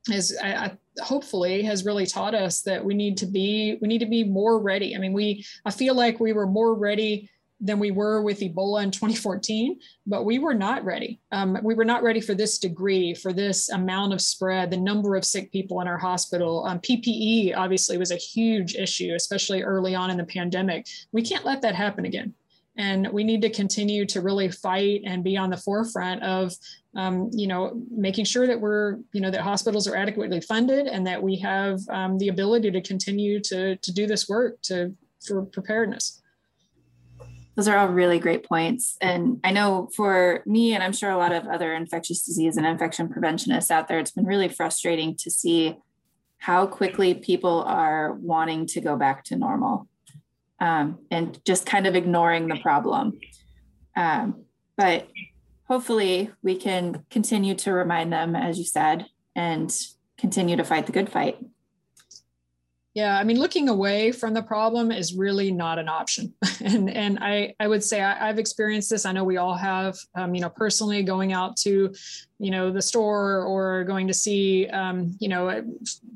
[0.09, 3.99] is I, I, hopefully has really taught us that we need to be we need
[3.99, 7.29] to be more ready i mean we i feel like we were more ready
[7.61, 11.21] than we were with Ebola in 2014, but we were not ready.
[11.33, 15.17] Um, we were not ready for this degree, for this amount of spread, the number
[15.17, 16.67] of sick people in our hospital.
[16.67, 20.87] Um, PPE obviously was a huge issue, especially early on in the pandemic.
[21.13, 22.35] We can't let that happen again.
[22.79, 26.53] And we need to continue to really fight and be on the forefront of,
[26.95, 31.07] um, you know, making sure that we're, you know, that hospitals are adequately funded and
[31.07, 34.95] that we have um, the ability to continue to, to do this work to
[35.27, 36.23] for preparedness.
[37.57, 38.99] Those are all really great points.
[39.01, 42.67] And I know for me, and I'm sure a lot of other infectious disease and
[42.67, 45.77] infection preventionists out there, it's been really frustrating to see
[46.39, 49.89] how quickly people are wanting to go back to normal
[50.61, 53.19] um, and just kind of ignoring the problem.
[53.97, 54.45] Um,
[54.77, 55.09] but
[55.65, 59.75] hopefully, we can continue to remind them, as you said, and
[60.19, 61.39] continue to fight the good fight.
[62.97, 66.33] Yeah, I mean, looking away from the problem is really not an option.
[66.65, 69.05] and and I, I would say I, have experienced this.
[69.05, 71.95] I know we all have, um, you know, personally going out to
[72.39, 75.63] you know the store or going to see um, you know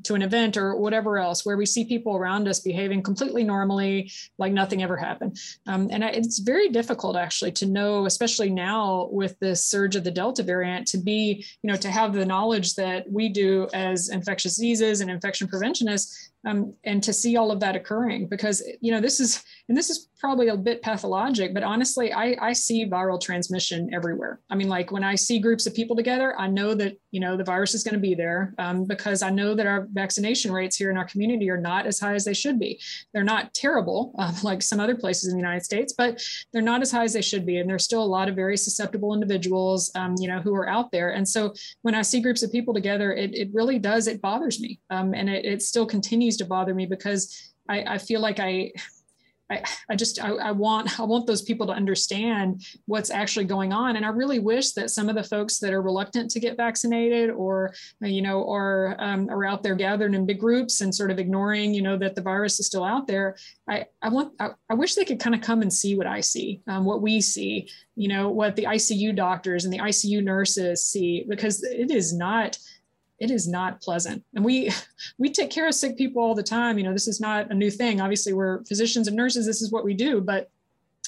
[0.03, 4.11] to an event or whatever else where we see people around us behaving completely normally
[4.37, 5.37] like nothing ever happened.
[5.67, 10.11] Um, and it's very difficult actually to know especially now with this surge of the
[10.11, 14.55] delta variant to be you know to have the knowledge that we do as infectious
[14.55, 19.01] diseases and infection preventionists um, and to see all of that occurring because you know
[19.01, 23.21] this is and this is probably a bit pathologic but honestly I, I see viral
[23.21, 24.41] transmission everywhere.
[24.49, 27.37] I mean like when i see groups of people together i know that you know
[27.37, 30.75] the virus is going to be there um, because i know that our vaccination rates
[30.75, 32.81] here in our community are not as high as they should be.
[33.13, 36.81] They're not terrible um, like some other places in the united states but they're not
[36.81, 39.89] as high as they should be and there's still a lot of very susceptible individuals
[39.95, 41.11] um, you know who are out there.
[41.11, 41.53] And so
[41.83, 45.13] when i see groups of people together it, it really does it bothers me um,
[45.13, 48.71] and it, it still continues to bother me because I, I feel like I
[49.51, 53.73] I, I just I, I, want I want those people to understand what's actually going
[53.73, 56.57] on, and I really wish that some of the folks that are reluctant to get
[56.57, 61.11] vaccinated, or you know, are um, are out there gathered in big groups and sort
[61.11, 63.35] of ignoring, you know, that the virus is still out there.
[63.67, 66.21] I I want I, I wish they could kind of come and see what I
[66.21, 70.83] see, um, what we see, you know, what the ICU doctors and the ICU nurses
[70.83, 72.57] see, because it is not
[73.21, 74.25] it is not pleasant.
[74.33, 74.71] And we
[75.17, 76.77] we take care of sick people all the time.
[76.77, 78.01] You know, this is not a new thing.
[78.01, 79.45] Obviously, we're physicians and nurses.
[79.45, 80.19] This is what we do.
[80.19, 80.49] But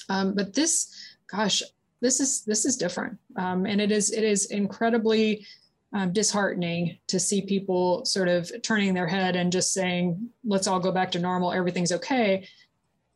[0.08, 0.94] um, but this,
[1.26, 1.62] gosh,
[2.00, 3.18] this is this is different.
[3.36, 5.44] Um, and it is it is incredibly
[5.92, 10.80] um, disheartening to see people sort of turning their head and just saying, "Let's all
[10.80, 11.52] go back to normal.
[11.52, 12.48] Everything's okay."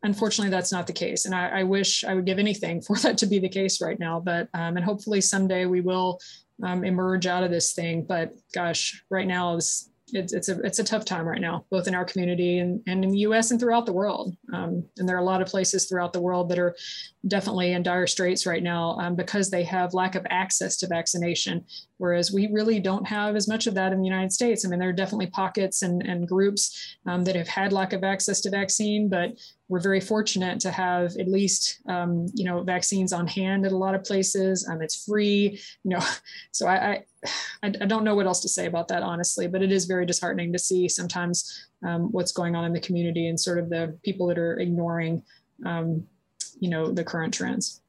[0.05, 3.19] Unfortunately, that's not the case, and I, I wish I would give anything for that
[3.19, 4.19] to be the case right now.
[4.19, 6.19] But um, and hopefully someday we will
[6.63, 8.05] um, emerge out of this thing.
[8.07, 11.95] But gosh, right now it's, it's, a it's a tough time right now, both in
[11.95, 13.51] our community and, and in the U.S.
[13.51, 14.35] and throughout the world.
[14.53, 16.75] Um, and there are a lot of places throughout the world that are
[17.27, 21.65] definitely in dire straits right now um, because they have lack of access to vaccination,
[21.99, 24.65] whereas we really don't have as much of that in the United States.
[24.65, 28.03] I mean, there are definitely pockets and, and groups um, that have had lack of
[28.03, 29.37] access to vaccine, but
[29.69, 33.77] we're very fortunate to have at least um, you know vaccines on hand at a
[33.77, 34.67] lot of places.
[34.69, 36.01] Um, it's free, you know.
[36.53, 37.05] So I,
[37.63, 40.07] I, I don't know what else to say about that honestly, but it is very
[40.07, 43.97] disheartening to see sometimes um, what's going on in the community and sort of the
[44.03, 45.23] people that are ignoring
[45.67, 46.05] um,
[46.61, 47.83] you know the current trends.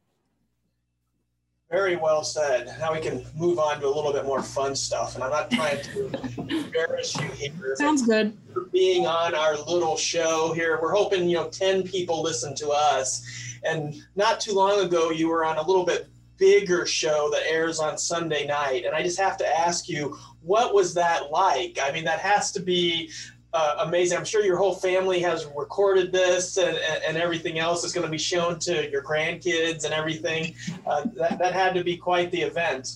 [1.71, 2.75] Very well said.
[2.79, 5.13] Now we can move on to a little bit more fun stuff.
[5.13, 6.05] And I'm not trying to
[6.49, 7.75] embarrass you here.
[7.75, 8.35] Sounds good.
[8.51, 10.79] For being on our little show here.
[10.81, 13.23] We're hoping, you know, 10 people listen to us.
[13.63, 17.79] And not too long ago, you were on a little bit bigger show that airs
[17.79, 18.85] on Sunday night.
[18.85, 21.77] And I just have to ask you, what was that like?
[21.79, 23.11] I mean, that has to be
[23.53, 24.17] uh, amazing.
[24.17, 28.11] I'm sure your whole family has recorded this and, and everything else is going to
[28.11, 30.55] be shown to your grandkids and everything.
[30.85, 32.87] Uh, that, that had to be quite the event.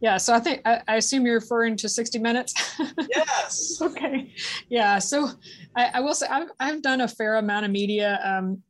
[0.00, 2.54] Yeah, so I think I, I assume you're referring to 60 Minutes.
[3.08, 3.78] Yes.
[3.80, 4.32] okay.
[4.68, 5.30] Yeah, so
[5.76, 8.20] I, I, will say I've, I've done a fair amount of media.
[8.24, 8.62] Um,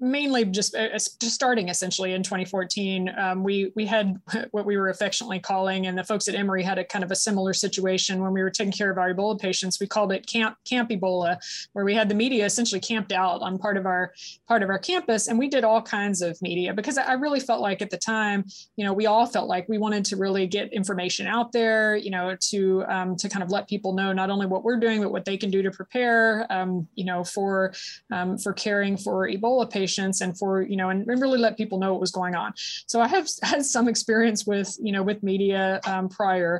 [0.00, 4.20] mainly just, uh, just starting essentially in 2014 um, we we had
[4.50, 7.16] what we were affectionately calling and the folks at emory had a kind of a
[7.16, 9.80] similar situation when we were taking care of our ebola patients.
[9.80, 11.38] We called it camp camp ebola
[11.72, 14.12] where we had the media essentially camped out on part of our
[14.48, 17.60] part of our campus and we did all kinds of media because i really felt
[17.60, 18.44] like at the time
[18.76, 22.10] you know we all felt like we wanted to really get information out there you
[22.10, 25.12] know to um, to kind of let people know not only what we're doing but
[25.12, 27.72] what they can do to prepare um, you know for
[28.12, 31.92] um, for caring for ebola patients and for you know and really let people know
[31.92, 32.50] what was going on.
[32.86, 36.52] So i have had some experience with you know with media um, prior.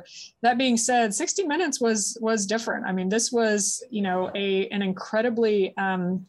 [0.43, 2.85] That being said 60 minutes was was different.
[2.89, 6.25] I mean this was you know a an incredibly um,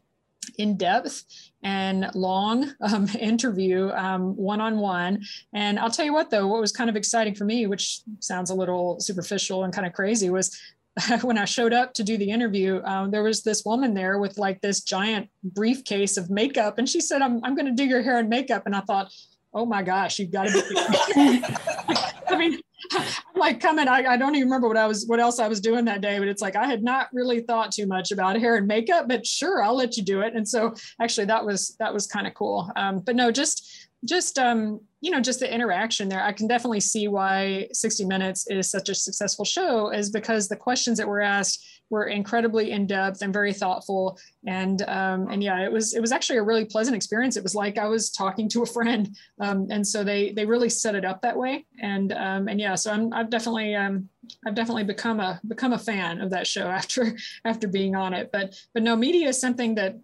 [0.57, 1.25] in-depth
[1.63, 5.25] and long um, interview one on one.
[5.53, 8.51] And I'll tell you what, though, what was kind of exciting for me, which sounds
[8.51, 10.59] a little superficial and kind of crazy, was
[11.23, 14.39] when I showed up to do the interview, um, there was this woman there with
[14.39, 18.03] like this giant briefcase of makeup, and she said, "I'm I'm going to do your
[18.03, 19.13] hair and makeup." And I thought,
[19.53, 21.43] "Oh my gosh, you've got to be!"
[22.29, 22.61] I mean,
[22.93, 23.89] I'm like coming.
[23.89, 26.19] I, I don't even remember what I was, what else I was doing that day,
[26.19, 29.27] but it's like I had not really thought too much about hair and makeup, but
[29.27, 30.35] sure, I'll let you do it.
[30.35, 32.71] And so actually, that was that was kind of cool.
[32.77, 36.23] Um, but no, just just um, you know just the interaction there.
[36.23, 40.57] I can definitely see why 60 minutes is such a successful show is because the
[40.57, 44.19] questions that were asked were incredibly in-depth and very thoughtful.
[44.47, 47.37] And um, and yeah it was it was actually a really pleasant experience.
[47.37, 49.17] It was like i was talking to a friend.
[49.41, 51.65] Um, and so they they really set it up that way.
[51.81, 54.09] And um, and yeah so i'm i've definitely um,
[54.47, 58.31] i've definitely become a become a fan of that show after after being on it.
[58.33, 59.97] But but no media is something that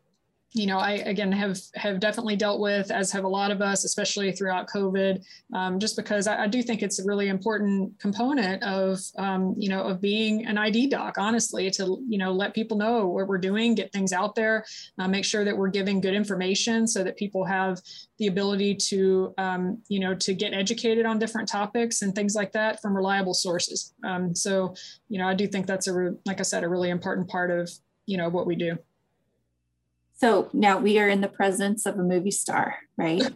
[0.55, 3.85] you know, I again have have definitely dealt with, as have a lot of us,
[3.85, 8.63] especially throughout COVID, um, just because I, I, do think it's a really important component
[8.63, 11.19] of um, you know of being an ID doc.
[11.19, 14.65] Honestly, to you know let people know what we're doing, get things out there,
[15.01, 17.81] uh, make sure that we're giving good information so that people have
[18.19, 22.53] the ability to um, you know to get educated on different topics and things like
[22.53, 23.93] that from reliable sources.
[24.05, 24.73] Um, so
[25.09, 27.69] you know, I do think that's a like I said, a really important part of
[28.07, 28.79] you know what we do.
[30.25, 33.31] So now we are in the presence of a movie star, right?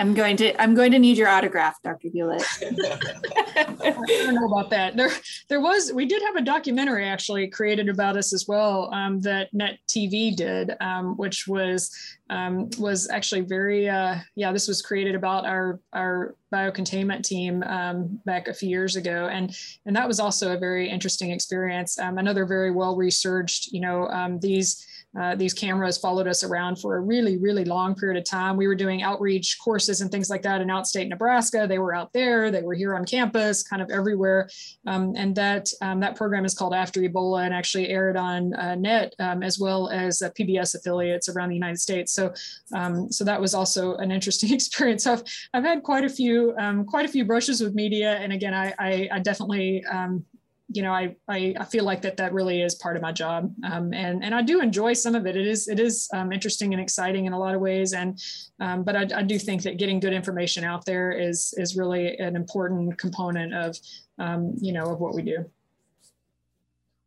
[0.00, 2.08] I'm going to I'm going to need your autograph, Dr.
[2.08, 2.42] Hewlett.
[2.62, 3.94] I
[4.24, 4.96] don't know about that.
[4.96, 5.10] There
[5.50, 9.52] there was we did have a documentary actually created about us as well um, that
[9.52, 11.94] Net TV did, um, which was
[12.30, 18.18] um, was actually very uh, yeah this was created about our our biocontainment team um,
[18.24, 19.54] back a few years ago and
[19.84, 21.98] and that was also a very interesting experience.
[21.98, 24.86] Um, another very well researched you know um, these
[25.20, 28.56] uh, these cameras followed us around for a really, really long period of time.
[28.56, 31.66] We were doing outreach courses and things like that in outstate Nebraska.
[31.68, 34.48] They were out there, they were here on campus, kind of everywhere.
[34.86, 38.74] Um, and that um, that program is called After Ebola and actually aired on uh,
[38.74, 42.12] NET um, as well as uh, PBS affiliates around the United States.
[42.12, 42.32] So,
[42.74, 45.04] um, so that was also an interesting experience.
[45.04, 45.22] So I've,
[45.54, 48.74] I've had quite a few um, quite a few brushes with media, and again, I,
[48.78, 50.24] I, I definitely um,
[50.68, 53.52] you know, I, I, I feel like that that really is part of my job,
[53.64, 55.36] um, and and I do enjoy some of it.
[55.36, 58.20] It is it is um, interesting and exciting in a lot of ways, and
[58.60, 62.18] um, but I, I do think that getting good information out there is is really
[62.18, 63.76] an important component of
[64.18, 65.44] um, you know of what we do.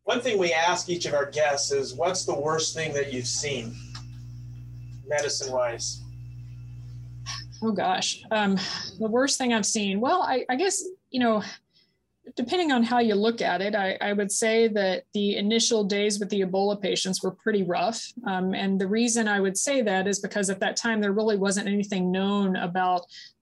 [0.05, 3.27] One thing we ask each of our guests is, what's the worst thing that you've
[3.27, 3.75] seen,
[5.05, 6.01] medicine wise?
[7.61, 8.57] Oh gosh, um,
[8.99, 9.99] the worst thing I've seen.
[9.99, 10.81] Well, I, I guess
[11.11, 11.43] you know
[12.39, 16.21] depending on how you look at it, I, I, would say that the initial days
[16.21, 18.01] with the Ebola patients were pretty rough.
[18.25, 21.35] Um, and the reason I would say that is because at that time there really
[21.35, 23.01] wasn't anything known about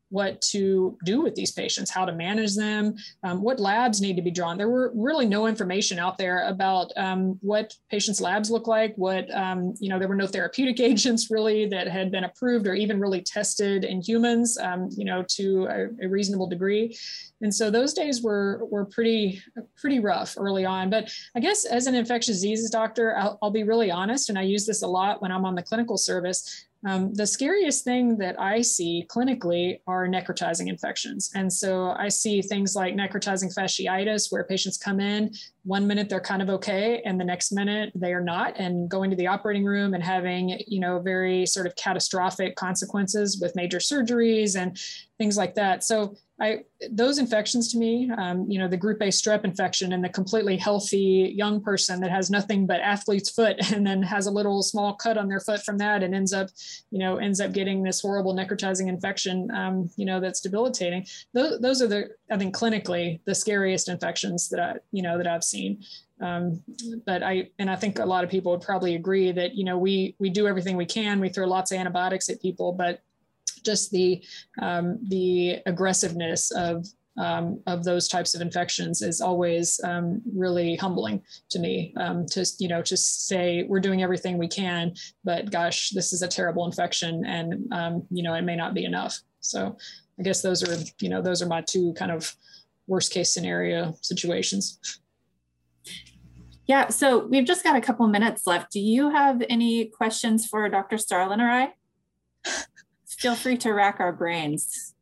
[0.10, 4.22] what to do with these patients, how to manage them, um, what labs need to
[4.22, 4.58] be drawn.
[4.58, 9.30] There were really no information out there about um, what patients' labs look like, what,
[9.36, 13.00] um, you know, there were no therapeutic agents really that had been approved or even
[13.00, 16.96] really tested in humans, um, you know, to a, a reasonable degree.
[17.42, 19.42] And so those days were were pretty
[19.76, 20.90] pretty rough early on.
[20.90, 24.44] But I guess as an infectious diseases doctor, I'll, I'll, be really honest, and I
[24.44, 26.67] use this a lot when I'm on the clinical service.
[26.86, 31.32] Um, the scariest thing that I see clinically are necrotizing infections.
[31.34, 36.22] And so I see things like necrotizing fasciitis, where patients come in, one minute they're
[36.22, 39.66] kind of okay, and the next minute they are not, and going to the operating
[39.66, 44.80] room and having, you know, very sort of catastrophic consequences with major surgeries and
[45.18, 45.84] things like that.
[45.84, 46.60] So I
[46.92, 50.56] those infections to me, um, you know, the group A strep infection and the completely
[50.56, 54.94] healthy young person that has nothing but athlete's foot and then has a little small
[54.94, 56.50] cut on their foot from that and ends up,
[56.92, 61.06] you know, ends up getting this horrible necrotizing infection, um, you know, that's debilitating.
[61.34, 65.28] Those, those are the, I think, clinically the scariest infections that I, you know, that
[65.28, 65.84] I've seen.
[66.20, 66.64] Um,
[67.06, 69.78] but I and I think a lot of people would probably agree that you know
[69.78, 71.20] we we do everything we can.
[71.20, 73.02] We throw lots of antibiotics at people, but
[73.68, 74.24] just the
[74.62, 76.86] um, the aggressiveness of
[77.18, 81.94] um, of those types of infections is always um, really humbling to me.
[81.98, 84.94] Um, to you know, just say we're doing everything we can,
[85.24, 88.86] but gosh, this is a terrible infection, and um, you know, it may not be
[88.86, 89.20] enough.
[89.42, 89.78] So,
[90.20, 92.34] I guess those are you know those are my two kind of
[92.88, 94.80] worst case scenario situations.
[96.68, 98.72] Yeah, so we've just got a couple minutes left.
[98.74, 100.98] Do you have any questions for Dr.
[100.98, 101.74] Starlin or I?
[103.18, 104.96] feel free to rack our brains.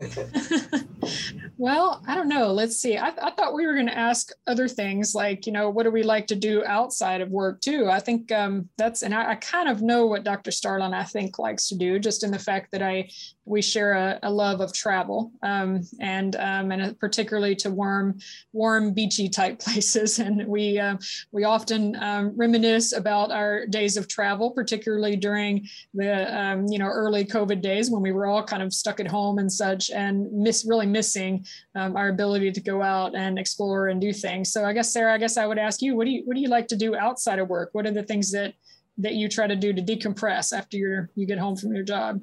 [1.58, 2.52] well, I don't know.
[2.52, 2.96] Let's see.
[2.96, 5.90] I, I thought we were going to ask other things like, you know, what do
[5.90, 7.88] we like to do outside of work too?
[7.90, 10.52] I think um, that's, and I, I, kind of know what Dr.
[10.52, 13.08] Starlin, I think, likes to do, just in the fact that I
[13.48, 18.18] we share a, a love of travel um, and um, and particularly to warm
[18.52, 20.96] warm beachy type places and we uh,
[21.32, 26.86] we often um, reminisce about our days of travel particularly during the um, you know
[26.86, 30.30] early covid days when we were all kind of stuck at home and such and
[30.32, 34.64] miss really missing um, our ability to go out and explore and do things so
[34.64, 36.48] i guess sarah i guess i would ask you what do you what do you
[36.48, 38.54] like to do outside of work what are the things that
[38.96, 42.20] that you try to do to decompress after you you get home from your job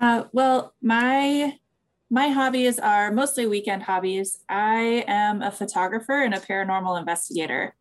[0.00, 1.58] uh, well, my
[2.08, 4.38] my hobbies are mostly weekend hobbies.
[4.48, 7.74] I am a photographer and a paranormal investigator.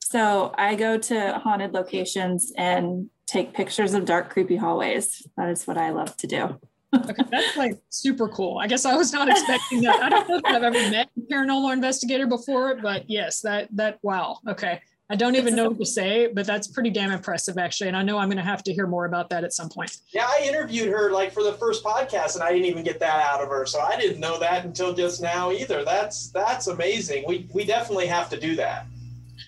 [0.00, 5.26] So I go to haunted locations and take pictures of dark, creepy hallways.
[5.36, 6.60] That is what I love to do.
[6.94, 8.58] Okay, that's like super cool.
[8.58, 10.02] I guess I was not expecting that.
[10.02, 13.98] I don't know if I've ever met a paranormal investigator before, but yes, that that
[14.02, 14.38] wow.
[14.48, 14.80] Okay.
[15.12, 17.88] I don't even know what to say, but that's pretty damn impressive, actually.
[17.88, 19.98] And I know I'm going to have to hear more about that at some point.
[20.14, 23.20] Yeah, I interviewed her like for the first podcast, and I didn't even get that
[23.30, 25.84] out of her, so I didn't know that until just now either.
[25.84, 27.24] That's that's amazing.
[27.28, 28.86] We we definitely have to do that.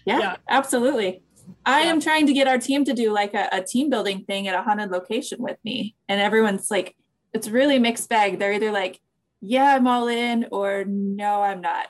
[0.05, 0.37] Yeah, yeah.
[0.51, 1.23] absolutely.
[1.65, 1.91] I yeah.
[1.93, 4.55] am trying to get our team to do like a, a team building thing at
[4.55, 6.95] a haunted location with me, and everyone's like,
[7.35, 8.39] it's really mixed bag.
[8.39, 9.01] They're either like,
[9.41, 11.89] yeah, I'm all in, or no, I'm not.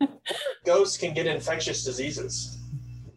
[0.64, 2.58] Ghosts can get infectious diseases.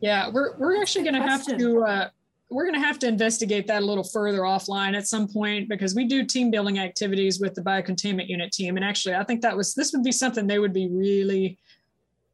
[0.02, 2.10] Yeah, we're we're actually going to have to uh,
[2.50, 5.96] we're going to have to investigate that a little further offline at some point because
[5.96, 9.56] we do team building activities with the biocontainment unit team, and actually, I think that
[9.56, 11.58] was this would be something they would be really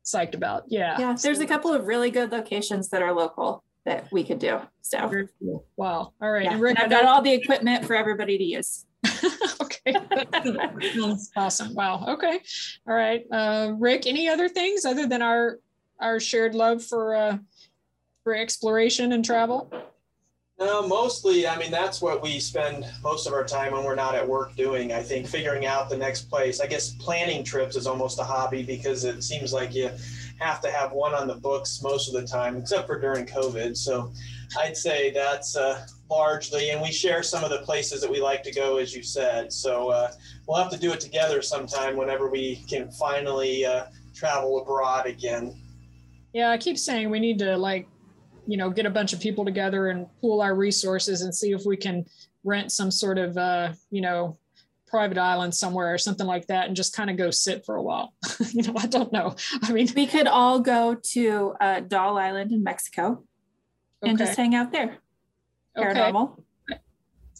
[0.03, 0.63] psyched about.
[0.67, 1.15] Yeah, yeah.
[1.21, 4.59] There's a couple of really good locations that are local that we could do.
[4.81, 5.65] So cool.
[5.75, 6.13] wow.
[6.21, 6.53] All right, yeah.
[6.53, 8.85] and Rick, I've got all the equipment for everybody to use.
[9.61, 9.95] okay.
[11.35, 11.73] awesome.
[11.73, 12.05] Wow.
[12.07, 12.39] Okay.
[12.87, 13.23] All right.
[13.31, 15.59] Uh, Rick, any other things other than our
[15.99, 17.37] our shared love for uh,
[18.23, 19.71] for exploration and travel?
[20.59, 24.15] No, mostly, I mean, that's what we spend most of our time when we're not
[24.15, 24.93] at work doing.
[24.93, 26.61] I think figuring out the next place.
[26.61, 29.89] I guess planning trips is almost a hobby because it seems like you
[30.39, 33.75] have to have one on the books most of the time, except for during COVID.
[33.75, 34.13] So
[34.59, 38.43] I'd say that's uh, largely, and we share some of the places that we like
[38.43, 39.51] to go, as you said.
[39.51, 40.11] So uh,
[40.47, 45.59] we'll have to do it together sometime whenever we can finally uh, travel abroad again.
[46.33, 47.87] Yeah, I keep saying we need to like
[48.47, 51.65] you know get a bunch of people together and pool our resources and see if
[51.65, 52.05] we can
[52.43, 54.37] rent some sort of uh, you know
[54.87, 57.81] private island somewhere or something like that and just kind of go sit for a
[57.81, 58.13] while
[58.51, 62.51] you know i don't know i mean we could all go to uh, doll island
[62.51, 63.23] in mexico
[64.03, 64.97] and just hang out there.
[65.77, 66.39] Paranormal.
[66.69, 66.79] Okay.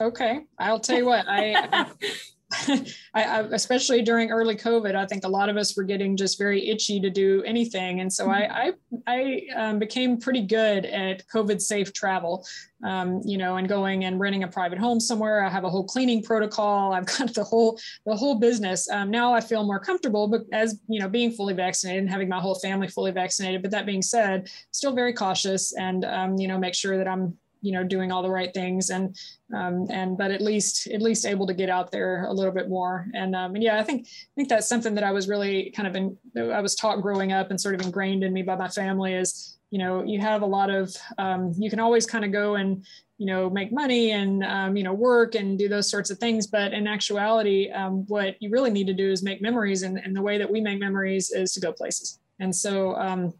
[0.01, 0.45] okay.
[0.57, 1.85] I'll tell you what i
[3.13, 6.37] I, I, especially during early COVID, I think a lot of us were getting just
[6.37, 8.73] very itchy to do anything, and so I I,
[9.07, 12.45] I um, became pretty good at COVID safe travel.
[12.83, 15.41] Um, you know, and going and renting a private home somewhere.
[15.41, 16.91] I have a whole cleaning protocol.
[16.91, 18.89] I've got the whole the whole business.
[18.89, 22.27] Um, now I feel more comfortable, but as you know, being fully vaccinated and having
[22.27, 23.61] my whole family fully vaccinated.
[23.61, 27.37] But that being said, still very cautious, and um, you know, make sure that I'm
[27.63, 29.15] you know doing all the right things and
[29.55, 32.69] um, and but at least at least able to get out there a little bit
[32.69, 35.71] more and um, and yeah I think I think that's something that I was really
[35.75, 36.17] kind of in
[36.51, 39.57] I was taught growing up and sort of ingrained in me by my family is
[39.73, 42.85] you know, you have a lot of, um, you can always kind of go and,
[43.17, 46.45] you know, make money and, um, you know, work and do those sorts of things.
[46.45, 49.81] But in actuality, um, what you really need to do is make memories.
[49.81, 52.19] And, and the way that we make memories is to go places.
[52.39, 53.33] And so, um,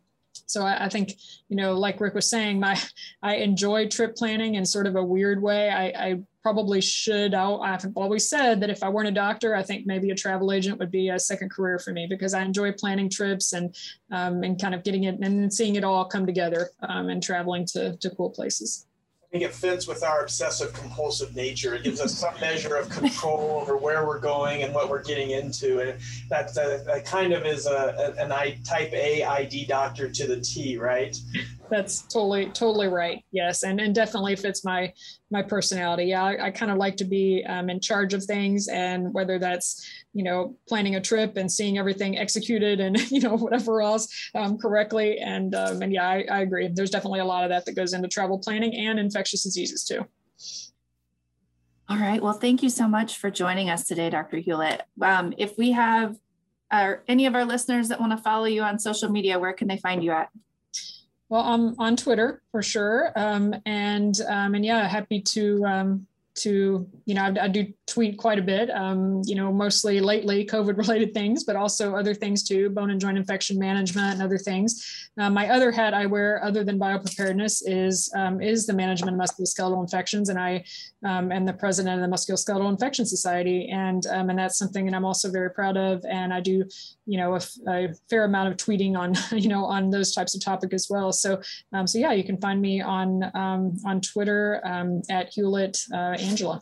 [0.45, 1.13] so I, I, think,
[1.49, 2.79] you know, like Rick was saying, my
[3.23, 5.69] I enjoy trip planning in sort of a weird way.
[5.69, 7.33] I, I probably should.
[7.33, 10.51] i have always said that if I weren't a doctor, I think maybe a travel
[10.51, 13.75] agent would be a second career for me because I enjoy planning trips and
[14.11, 17.65] um, and kind of getting it and seeing it all come together um, and traveling
[17.67, 18.85] to to cool places
[19.33, 21.73] think it fits with our obsessive compulsive nature.
[21.73, 25.31] It gives us some measure of control over where we're going and what we're getting
[25.31, 25.79] into.
[25.79, 30.27] And that, that, that kind of is a, an I, type A ID doctor to
[30.27, 31.17] the T, right?
[31.71, 33.25] That's totally, totally right.
[33.31, 33.63] Yes.
[33.63, 34.93] And, and definitely fits my,
[35.31, 36.05] my personality.
[36.05, 36.23] Yeah.
[36.23, 39.83] I, I kind of like to be um, in charge of things and whether that's,
[40.13, 44.57] you know, planning a trip and seeing everything executed and, you know, whatever else um,
[44.57, 45.19] correctly.
[45.19, 46.69] And, um, and yeah, I, I agree.
[46.71, 50.05] There's definitely a lot of that that goes into travel planning and infectious diseases too.
[51.89, 52.21] All right.
[52.21, 54.37] Well, thank you so much for joining us today, Dr.
[54.37, 54.83] Hewlett.
[55.01, 56.15] Um, if we have
[56.71, 59.67] uh, any of our listeners that want to follow you on social media, where can
[59.67, 60.29] they find you at?
[61.29, 66.87] Well, I'm on Twitter for sure, um, and um, and yeah, happy to um, to
[67.05, 70.77] you know I, I, do tweet quite a bit um, you know mostly lately covid
[70.77, 75.09] related things but also other things too bone and joint infection management and other things.
[75.19, 79.21] Uh, my other hat i wear other than biopreparedness is um, is the management of
[79.21, 80.63] musculoskeletal infections and i
[81.05, 84.95] um, am the president of the musculoskeletal infection society and um, and that's something that
[84.95, 86.65] i'm also very proud of and i do
[87.05, 87.35] you know
[87.67, 91.11] a, fair amount of tweeting on you know on those types of topic as well.
[91.11, 91.41] So
[91.73, 94.61] um, so yeah you can find me on um, on twitter
[95.09, 96.61] at hewlett uh, Angela.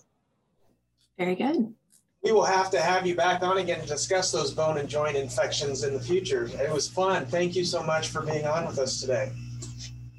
[1.17, 1.73] Very good.
[2.23, 5.17] We will have to have you back on again to discuss those bone and joint
[5.17, 6.45] infections in the future.
[6.45, 7.25] It was fun.
[7.25, 9.31] Thank you so much for being on with us today.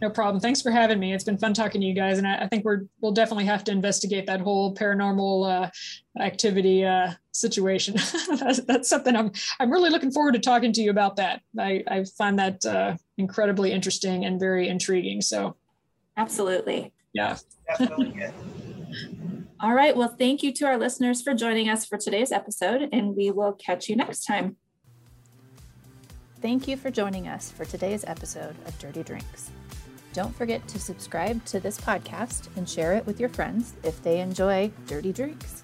[0.02, 0.40] No problem.
[0.40, 1.14] Thanks for having me.
[1.14, 3.62] It's been fun talking to you guys, and I, I think we're we'll definitely have
[3.64, 7.94] to investigate that whole paranormal uh, activity uh, situation.
[8.40, 9.30] that's, that's, something I'm
[9.60, 11.14] I'm really looking forward to talking to you about.
[11.16, 15.20] That I I find that uh, incredibly interesting and very intriguing.
[15.20, 15.54] So,
[16.16, 16.92] absolutely.
[17.12, 17.38] Yeah.
[17.68, 18.24] Definitely.
[19.62, 19.96] All right.
[19.96, 23.52] Well, thank you to our listeners for joining us for today's episode, and we will
[23.52, 24.56] catch you next time.
[26.40, 29.52] Thank you for joining us for today's episode of Dirty Drinks.
[30.14, 34.20] Don't forget to subscribe to this podcast and share it with your friends if they
[34.20, 35.61] enjoy dirty drinks.